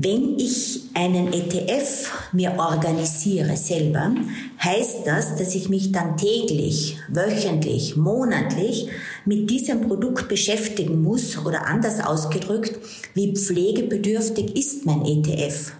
Wenn 0.00 0.38
ich 0.38 0.82
einen 0.94 1.32
ETF 1.32 2.30
mir 2.32 2.54
organisiere 2.56 3.56
selber, 3.56 4.14
heißt 4.62 5.04
das, 5.04 5.34
dass 5.34 5.56
ich 5.56 5.68
mich 5.70 5.90
dann 5.90 6.16
täglich, 6.16 6.96
wöchentlich, 7.08 7.96
monatlich 7.96 8.90
mit 9.24 9.50
diesem 9.50 9.80
Produkt 9.80 10.28
beschäftigen 10.28 11.02
muss 11.02 11.44
oder 11.44 11.66
anders 11.66 11.98
ausgedrückt, 11.98 12.78
wie 13.14 13.34
pflegebedürftig 13.34 14.56
ist 14.56 14.86
mein 14.86 15.04
ETF? 15.04 15.72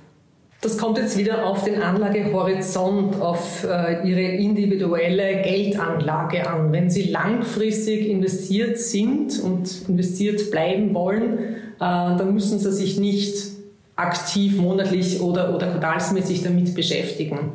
Das 0.62 0.76
kommt 0.76 0.98
jetzt 0.98 1.16
wieder 1.16 1.46
auf 1.46 1.62
den 1.62 1.80
Anlagehorizont, 1.80 3.20
auf 3.20 3.62
äh, 3.62 4.04
Ihre 4.04 4.34
individuelle 4.34 5.42
Geldanlage 5.42 6.44
an. 6.44 6.72
Wenn 6.72 6.90
Sie 6.90 7.04
langfristig 7.04 8.08
investiert 8.08 8.80
sind 8.80 9.38
und 9.38 9.88
investiert 9.88 10.50
bleiben 10.50 10.92
wollen, 10.92 11.38
äh, 11.38 11.78
dann 11.78 12.34
müssen 12.34 12.58
Sie 12.58 12.72
sich 12.72 12.98
nicht 12.98 13.57
aktiv 13.98 14.56
monatlich 14.58 15.20
oder, 15.20 15.54
oder 15.54 15.66
quartalsmäßig 15.66 16.42
damit 16.44 16.74
beschäftigen. 16.74 17.52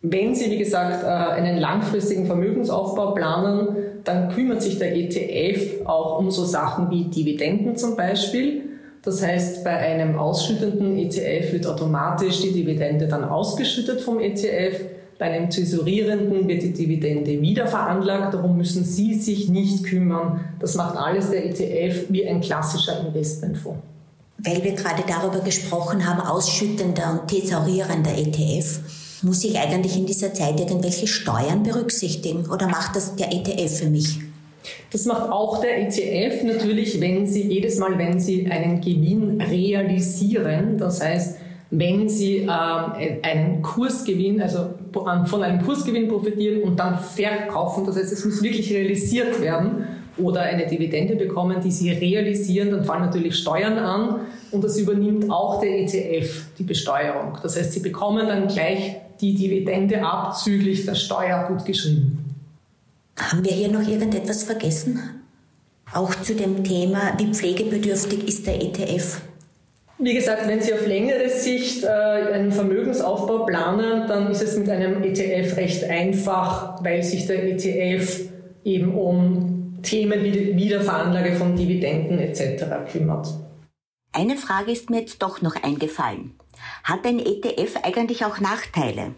Wenn 0.00 0.34
Sie, 0.34 0.50
wie 0.50 0.58
gesagt, 0.58 1.04
äh, 1.04 1.06
einen 1.06 1.58
langfristigen 1.58 2.26
Vermögensaufbau 2.26 3.12
planen, 3.12 3.76
dann 4.02 4.30
kümmert 4.30 4.62
sich 4.62 4.78
der 4.78 4.96
ETF 4.96 5.86
auch 5.86 6.18
um 6.18 6.30
so 6.30 6.44
Sachen 6.44 6.90
wie 6.90 7.04
Dividenden 7.04 7.76
zum 7.76 7.94
Beispiel. 7.94 8.62
Das 9.04 9.24
heißt, 9.24 9.64
bei 9.64 9.76
einem 9.76 10.18
ausschüttenden 10.18 10.98
ETF 10.98 11.52
wird 11.52 11.66
automatisch 11.66 12.40
die 12.40 12.52
Dividende 12.52 13.06
dann 13.06 13.24
ausgeschüttet 13.24 14.00
vom 14.00 14.18
ETF. 14.18 14.80
Bei 15.18 15.26
einem 15.26 15.50
tesorierenden 15.50 16.48
wird 16.48 16.62
die 16.62 16.72
Dividende 16.72 17.40
wieder 17.40 17.66
veranlagt. 17.66 18.34
Darum 18.34 18.56
müssen 18.56 18.84
Sie 18.84 19.14
sich 19.14 19.48
nicht 19.48 19.84
kümmern. 19.84 20.40
Das 20.58 20.74
macht 20.74 20.96
alles 20.96 21.30
der 21.30 21.44
ETF 21.46 22.06
wie 22.08 22.26
ein 22.26 22.40
klassischer 22.40 23.06
Investmentfonds. 23.06 23.91
Weil 24.44 24.64
wir 24.64 24.72
gerade 24.72 25.04
darüber 25.06 25.40
gesprochen 25.40 26.06
haben, 26.06 26.20
ausschüttender 26.20 27.20
und 27.20 27.28
tesorierender 27.28 28.16
ETF. 28.16 28.80
Muss 29.22 29.44
ich 29.44 29.56
eigentlich 29.58 29.96
in 29.96 30.06
dieser 30.06 30.34
Zeit 30.34 30.58
irgendwelche 30.58 31.06
Steuern 31.06 31.62
berücksichtigen 31.62 32.50
oder 32.50 32.66
macht 32.66 32.96
das 32.96 33.14
der 33.14 33.32
ETF 33.32 33.78
für 33.78 33.90
mich? 33.90 34.18
Das 34.90 35.06
macht 35.06 35.30
auch 35.30 35.60
der 35.60 35.86
ETF 35.86 36.42
natürlich, 36.44 37.00
wenn 37.00 37.26
Sie 37.26 37.42
jedes 37.42 37.78
Mal, 37.78 37.96
wenn 37.98 38.18
Sie 38.18 38.46
einen 38.50 38.80
Gewinn 38.80 39.40
realisieren, 39.40 40.76
das 40.78 41.00
heißt, 41.00 41.38
wenn 41.70 42.08
Sie 42.08 42.38
äh, 42.38 42.48
einen 43.22 43.62
Kursgewinn, 43.62 44.42
also 44.42 44.70
von 44.92 45.42
einem 45.42 45.64
Kursgewinn 45.64 46.08
profitieren 46.08 46.62
und 46.62 46.78
dann 46.78 46.98
verkaufen, 46.98 47.86
das 47.86 47.96
heißt, 47.96 48.12
es 48.12 48.24
muss 48.24 48.42
wirklich 48.42 48.72
realisiert 48.72 49.40
werden 49.40 49.86
oder 50.18 50.42
eine 50.42 50.66
Dividende 50.66 51.16
bekommen, 51.16 51.60
die 51.62 51.70
Sie 51.70 51.90
realisieren, 51.90 52.70
dann 52.70 52.84
fallen 52.84 53.02
natürlich 53.02 53.36
Steuern 53.36 53.78
an 53.78 54.20
und 54.50 54.62
das 54.62 54.78
übernimmt 54.78 55.30
auch 55.30 55.60
der 55.60 55.80
ETF, 55.80 56.46
die 56.58 56.64
Besteuerung. 56.64 57.38
Das 57.42 57.56
heißt, 57.56 57.72
Sie 57.72 57.80
bekommen 57.80 58.26
dann 58.26 58.48
gleich 58.48 58.96
die 59.20 59.34
Dividende 59.34 60.02
abzüglich 60.02 60.84
der 60.84 60.94
Steuer 60.94 61.46
gut 61.48 61.64
geschrieben. 61.64 62.34
Haben 63.18 63.44
wir 63.44 63.52
hier 63.52 63.68
noch 63.68 63.86
irgendetwas 63.86 64.44
vergessen? 64.44 65.00
Auch 65.92 66.14
zu 66.14 66.34
dem 66.34 66.64
Thema, 66.64 67.12
wie 67.18 67.32
pflegebedürftig 67.32 68.26
ist 68.26 68.46
der 68.46 68.62
ETF? 68.62 69.20
Wie 69.98 70.14
gesagt, 70.14 70.48
wenn 70.48 70.60
Sie 70.60 70.72
auf 70.72 70.86
längere 70.86 71.28
Sicht 71.28 71.84
äh, 71.84 71.88
einen 71.88 72.50
Vermögensaufbau 72.50 73.44
planen, 73.44 74.08
dann 74.08 74.30
ist 74.30 74.42
es 74.42 74.56
mit 74.56 74.68
einem 74.68 75.02
ETF 75.02 75.56
recht 75.56 75.84
einfach, 75.84 76.82
weil 76.82 77.02
sich 77.02 77.26
der 77.26 77.44
ETF 77.44 78.22
eben 78.64 78.94
um 78.94 79.51
Themen 79.82 80.22
wie 80.24 80.56
Wiederveranlage 80.56 81.34
von 81.34 81.56
Dividenden 81.56 82.18
etc. 82.18 82.90
kümmert. 82.90 83.28
Eine 84.12 84.36
Frage 84.36 84.72
ist 84.72 84.90
mir 84.90 85.00
jetzt 85.00 85.22
doch 85.22 85.40
noch 85.40 85.56
eingefallen. 85.62 86.34
Hat 86.84 87.06
ein 87.06 87.18
ETF 87.18 87.78
eigentlich 87.82 88.24
auch 88.24 88.40
Nachteile? 88.40 89.14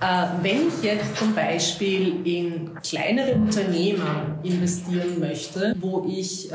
Äh, 0.00 0.26
wenn 0.42 0.68
ich 0.68 0.80
jetzt 0.84 1.16
zum 1.16 1.34
Beispiel 1.34 2.24
in 2.24 2.70
kleinere 2.82 3.34
Unternehmen 3.34 4.38
investieren 4.44 5.18
möchte, 5.18 5.74
wo 5.80 6.06
ich 6.08 6.52
äh, 6.52 6.54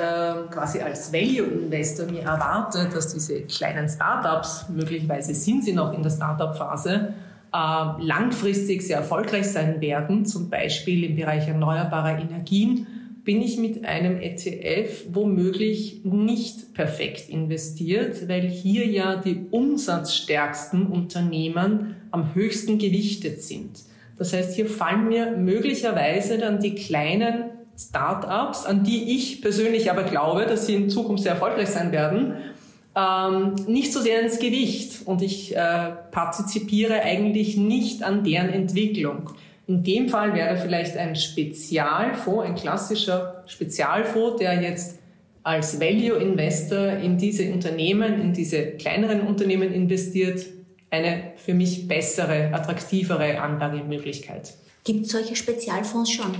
quasi 0.50 0.80
als 0.80 1.12
Value-Investor 1.12 2.06
mir 2.06 2.22
erwarte, 2.22 2.88
dass 2.88 3.14
diese 3.14 3.42
kleinen 3.42 3.90
Startups, 3.90 4.68
möglicherweise 4.70 5.36
sind 5.36 5.66
sie 5.66 5.74
noch 5.74 5.92
in 5.92 6.02
der 6.04 6.12
Startup-Phase, 6.12 7.14
äh, 7.54 7.58
langfristig 8.02 8.82
sehr 8.82 9.00
erfolgreich 9.00 9.52
sein 9.52 9.82
werden, 9.82 10.26
zum 10.26 10.50
Beispiel 10.50 11.04
im 11.04 11.18
Bereich 11.18 11.46
erneuerbarer 11.46 12.20
Energien, 12.20 12.88
bin 13.24 13.42
ich 13.42 13.58
mit 13.58 13.86
einem 13.86 14.20
ETF 14.20 15.06
womöglich 15.12 16.02
nicht 16.04 16.74
perfekt 16.74 17.30
investiert, 17.30 18.28
weil 18.28 18.42
hier 18.42 18.86
ja 18.86 19.16
die 19.16 19.46
umsatzstärksten 19.50 20.88
Unternehmen 20.88 21.96
am 22.12 22.36
höchsten 22.36 22.78
gewichtet 22.78 23.42
sind. 23.42 23.80
Das 24.18 24.34
heißt, 24.34 24.56
hier 24.56 24.66
fallen 24.66 25.08
mir 25.08 25.38
möglicherweise 25.38 26.38
dann 26.38 26.60
die 26.60 26.76
kleinen 26.76 27.46
Start-ups, 27.78 28.66
an 28.66 28.84
die 28.84 29.16
ich 29.16 29.42
persönlich 29.42 29.90
aber 29.90 30.04
glaube, 30.04 30.46
dass 30.46 30.68
sie 30.68 30.76
in 30.76 30.90
Zukunft 30.90 31.24
sehr 31.24 31.34
erfolgreich 31.34 31.70
sein 31.70 31.92
werden, 31.92 32.36
ähm, 32.96 33.56
nicht 33.68 33.92
so 33.92 34.02
sehr 34.02 34.22
ins 34.22 34.38
Gewicht 34.38 35.08
und 35.08 35.22
ich 35.22 35.56
äh, 35.56 35.92
partizipiere 36.12 37.02
eigentlich 37.02 37.58
nicht 37.58 38.04
an 38.04 38.24
deren 38.24 38.50
Entwicklung. 38.50 39.32
In 39.68 39.84
dem 39.84 40.10
Fall 40.10 40.34
wäre 40.34 40.58
vielleicht 40.58 40.98
ein 40.98 41.16
Spezialfonds, 41.16 42.46
ein 42.46 42.56
klassischer 42.56 43.44
Spezialfonds, 43.48 44.40
der 44.40 44.62
jetzt 44.62 45.00
als 45.44 45.80
Value 45.80 46.18
Investor 46.18 46.88
in 46.88 47.18
diese 47.18 47.52
Unternehmen, 47.52 48.22
in 48.22 48.34
diese 48.34 48.72
kleineren 48.72 49.22
Unternehmen 49.22 49.72
investiert, 49.74 50.46
eine 50.90 51.32
für 51.38 51.54
mich 51.54 51.88
bessere, 51.88 52.54
attraktivere 52.54 53.42
Anlagemöglichkeit. 53.42 54.54
Gibt 54.84 55.06
es 55.06 55.12
solche 55.12 55.36
Spezialfonds 55.36 56.12
schon? 56.12 56.32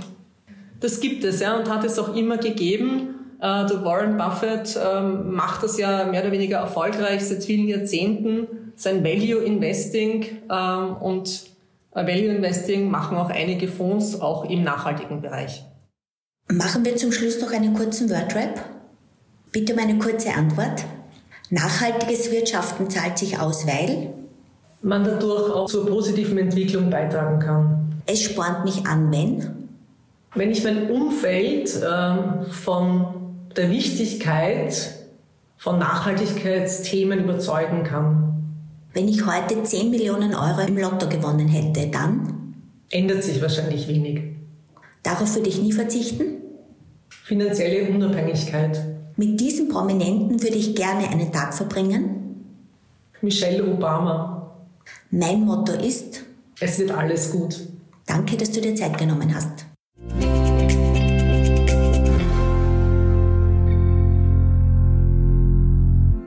Das 0.80 1.00
gibt 1.00 1.24
es, 1.24 1.40
ja, 1.40 1.56
und 1.58 1.68
hat 1.70 1.84
es 1.84 1.98
auch 1.98 2.14
immer 2.14 2.36
gegeben. 2.36 3.14
Äh, 3.40 3.66
der 3.66 3.84
Warren 3.84 4.16
Buffett 4.16 4.78
ähm, 4.82 5.32
macht 5.32 5.62
das 5.62 5.78
ja 5.78 6.04
mehr 6.04 6.22
oder 6.22 6.32
weniger 6.32 6.58
erfolgreich 6.58 7.24
seit 7.24 7.42
vielen 7.42 7.68
Jahrzehnten, 7.68 8.72
sein 8.76 9.02
Value 9.02 9.42
Investing 9.42 10.26
ähm, 10.50 10.96
und 10.96 11.53
Value 11.94 12.34
Investing 12.34 12.90
machen 12.90 13.16
auch 13.16 13.30
einige 13.30 13.68
Fonds, 13.68 14.20
auch 14.20 14.44
im 14.48 14.62
nachhaltigen 14.62 15.22
Bereich. 15.22 15.64
Machen 16.52 16.84
wir 16.84 16.96
zum 16.96 17.12
Schluss 17.12 17.40
noch 17.40 17.52
einen 17.52 17.74
kurzen 17.74 18.10
Wordrap. 18.10 18.62
Bitte 19.52 19.72
um 19.72 19.78
eine 19.78 19.98
kurze 19.98 20.34
Antwort. 20.34 20.84
Nachhaltiges 21.50 22.30
Wirtschaften 22.32 22.90
zahlt 22.90 23.18
sich 23.18 23.38
aus, 23.38 23.66
weil 23.66 24.12
man 24.82 25.04
dadurch 25.04 25.52
auch 25.52 25.66
zur 25.66 25.86
positiven 25.86 26.36
Entwicklung 26.36 26.90
beitragen 26.90 27.38
kann. 27.38 28.02
Es 28.06 28.22
spornt 28.22 28.64
mich 28.64 28.86
an, 28.86 29.10
wenn? 29.12 29.68
Wenn 30.34 30.50
ich 30.50 30.64
mein 30.64 30.90
Umfeld 30.90 31.74
äh, 31.80 32.44
von 32.50 33.06
der 33.56 33.70
Wichtigkeit 33.70 34.94
von 35.56 35.78
Nachhaltigkeitsthemen 35.78 37.20
überzeugen 37.24 37.84
kann. 37.84 38.33
Wenn 38.94 39.08
ich 39.08 39.26
heute 39.26 39.60
10 39.60 39.90
Millionen 39.90 40.36
Euro 40.36 40.60
im 40.60 40.78
Lotto 40.78 41.08
gewonnen 41.08 41.48
hätte, 41.48 41.88
dann? 41.88 42.54
Ändert 42.90 43.24
sich 43.24 43.42
wahrscheinlich 43.42 43.88
wenig. 43.88 44.20
Darauf 45.02 45.34
würde 45.34 45.48
ich 45.48 45.60
nie 45.60 45.72
verzichten? 45.72 46.24
Finanzielle 47.08 47.90
Unabhängigkeit. 47.90 48.80
Mit 49.16 49.40
diesem 49.40 49.68
Prominenten 49.68 50.40
würde 50.40 50.54
ich 50.54 50.76
gerne 50.76 51.08
einen 51.08 51.32
Tag 51.32 51.54
verbringen? 51.54 52.44
Michelle 53.20 53.64
Obama. 53.66 54.54
Mein 55.10 55.40
Motto 55.40 55.72
ist? 55.72 56.22
Es 56.60 56.78
wird 56.78 56.92
alles 56.92 57.32
gut. 57.32 57.66
Danke, 58.06 58.36
dass 58.36 58.52
du 58.52 58.60
dir 58.60 58.76
Zeit 58.76 58.96
genommen 58.96 59.34
hast. 59.34 59.66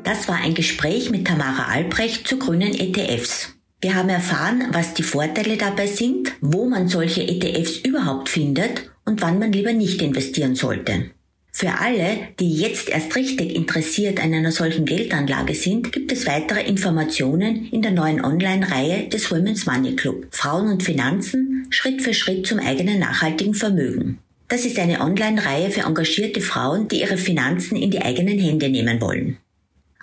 Das 0.07 0.29
war 0.29 0.37
ein 0.37 0.53
Gespräch 0.53 1.09
mit 1.09 1.27
Tamara 1.27 1.65
Albrecht 1.65 2.25
zu 2.29 2.39
grünen 2.39 2.73
ETFs. 2.73 3.49
Wir 3.81 3.95
haben 3.95 4.07
erfahren, 4.07 4.67
was 4.71 4.93
die 4.93 5.03
Vorteile 5.03 5.57
dabei 5.57 5.85
sind, 5.87 6.31
wo 6.39 6.63
man 6.69 6.87
solche 6.87 7.27
ETFs 7.27 7.79
überhaupt 7.79 8.29
findet 8.29 8.89
und 9.03 9.21
wann 9.21 9.37
man 9.37 9.51
lieber 9.51 9.73
nicht 9.73 10.01
investieren 10.01 10.55
sollte. 10.55 11.11
Für 11.51 11.81
alle, 11.81 12.19
die 12.39 12.55
jetzt 12.55 12.87
erst 12.87 13.17
richtig 13.17 13.53
interessiert 13.53 14.23
an 14.23 14.33
einer 14.33 14.53
solchen 14.53 14.85
Geldanlage 14.85 15.55
sind, 15.55 15.91
gibt 15.91 16.13
es 16.13 16.25
weitere 16.25 16.61
Informationen 16.65 17.67
in 17.69 17.81
der 17.81 17.91
neuen 17.91 18.23
Online-Reihe 18.23 19.09
des 19.09 19.29
Women's 19.29 19.65
Money 19.65 19.97
Club 19.97 20.27
Frauen 20.31 20.71
und 20.71 20.83
Finanzen 20.83 21.67
Schritt 21.69 22.01
für 22.01 22.13
Schritt 22.13 22.47
zum 22.47 22.59
eigenen 22.59 22.99
nachhaltigen 22.99 23.55
Vermögen. 23.55 24.19
Das 24.47 24.63
ist 24.63 24.79
eine 24.79 25.01
Online-Reihe 25.01 25.69
für 25.69 25.81
engagierte 25.81 26.39
Frauen, 26.39 26.87
die 26.87 27.01
ihre 27.01 27.17
Finanzen 27.17 27.75
in 27.75 27.91
die 27.91 28.01
eigenen 28.01 28.39
Hände 28.39 28.69
nehmen 28.69 29.01
wollen. 29.01 29.37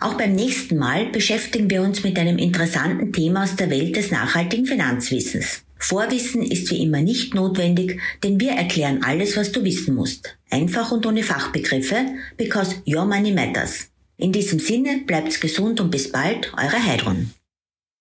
Auch 0.00 0.14
beim 0.14 0.34
nächsten 0.34 0.76
Mal 0.76 1.06
beschäftigen 1.06 1.70
wir 1.70 1.82
uns 1.82 2.02
mit 2.02 2.18
einem 2.18 2.36
interessanten 2.38 3.12
Thema 3.12 3.44
aus 3.44 3.56
der 3.56 3.70
Welt 3.70 3.96
des 3.96 4.10
nachhaltigen 4.10 4.66
Finanzwissens. 4.66 5.62
Vorwissen 5.78 6.42
ist 6.42 6.70
wie 6.70 6.82
immer 6.82 7.00
nicht 7.00 7.34
notwendig, 7.34 8.00
denn 8.22 8.40
wir 8.40 8.52
erklären 8.52 9.02
alles, 9.02 9.36
was 9.36 9.52
du 9.52 9.62
wissen 9.64 9.94
musst. 9.94 10.36
Einfach 10.50 10.90
und 10.92 11.04
ohne 11.06 11.22
Fachbegriffe, 11.22 12.06
because 12.36 12.76
your 12.86 13.04
money 13.04 13.32
matters. 13.32 13.88
In 14.16 14.32
diesem 14.32 14.58
Sinne 14.58 15.02
bleibt's 15.06 15.40
gesund 15.40 15.80
und 15.80 15.90
bis 15.90 16.10
bald, 16.10 16.52
eure 16.54 16.82
Heidrun. 16.84 17.32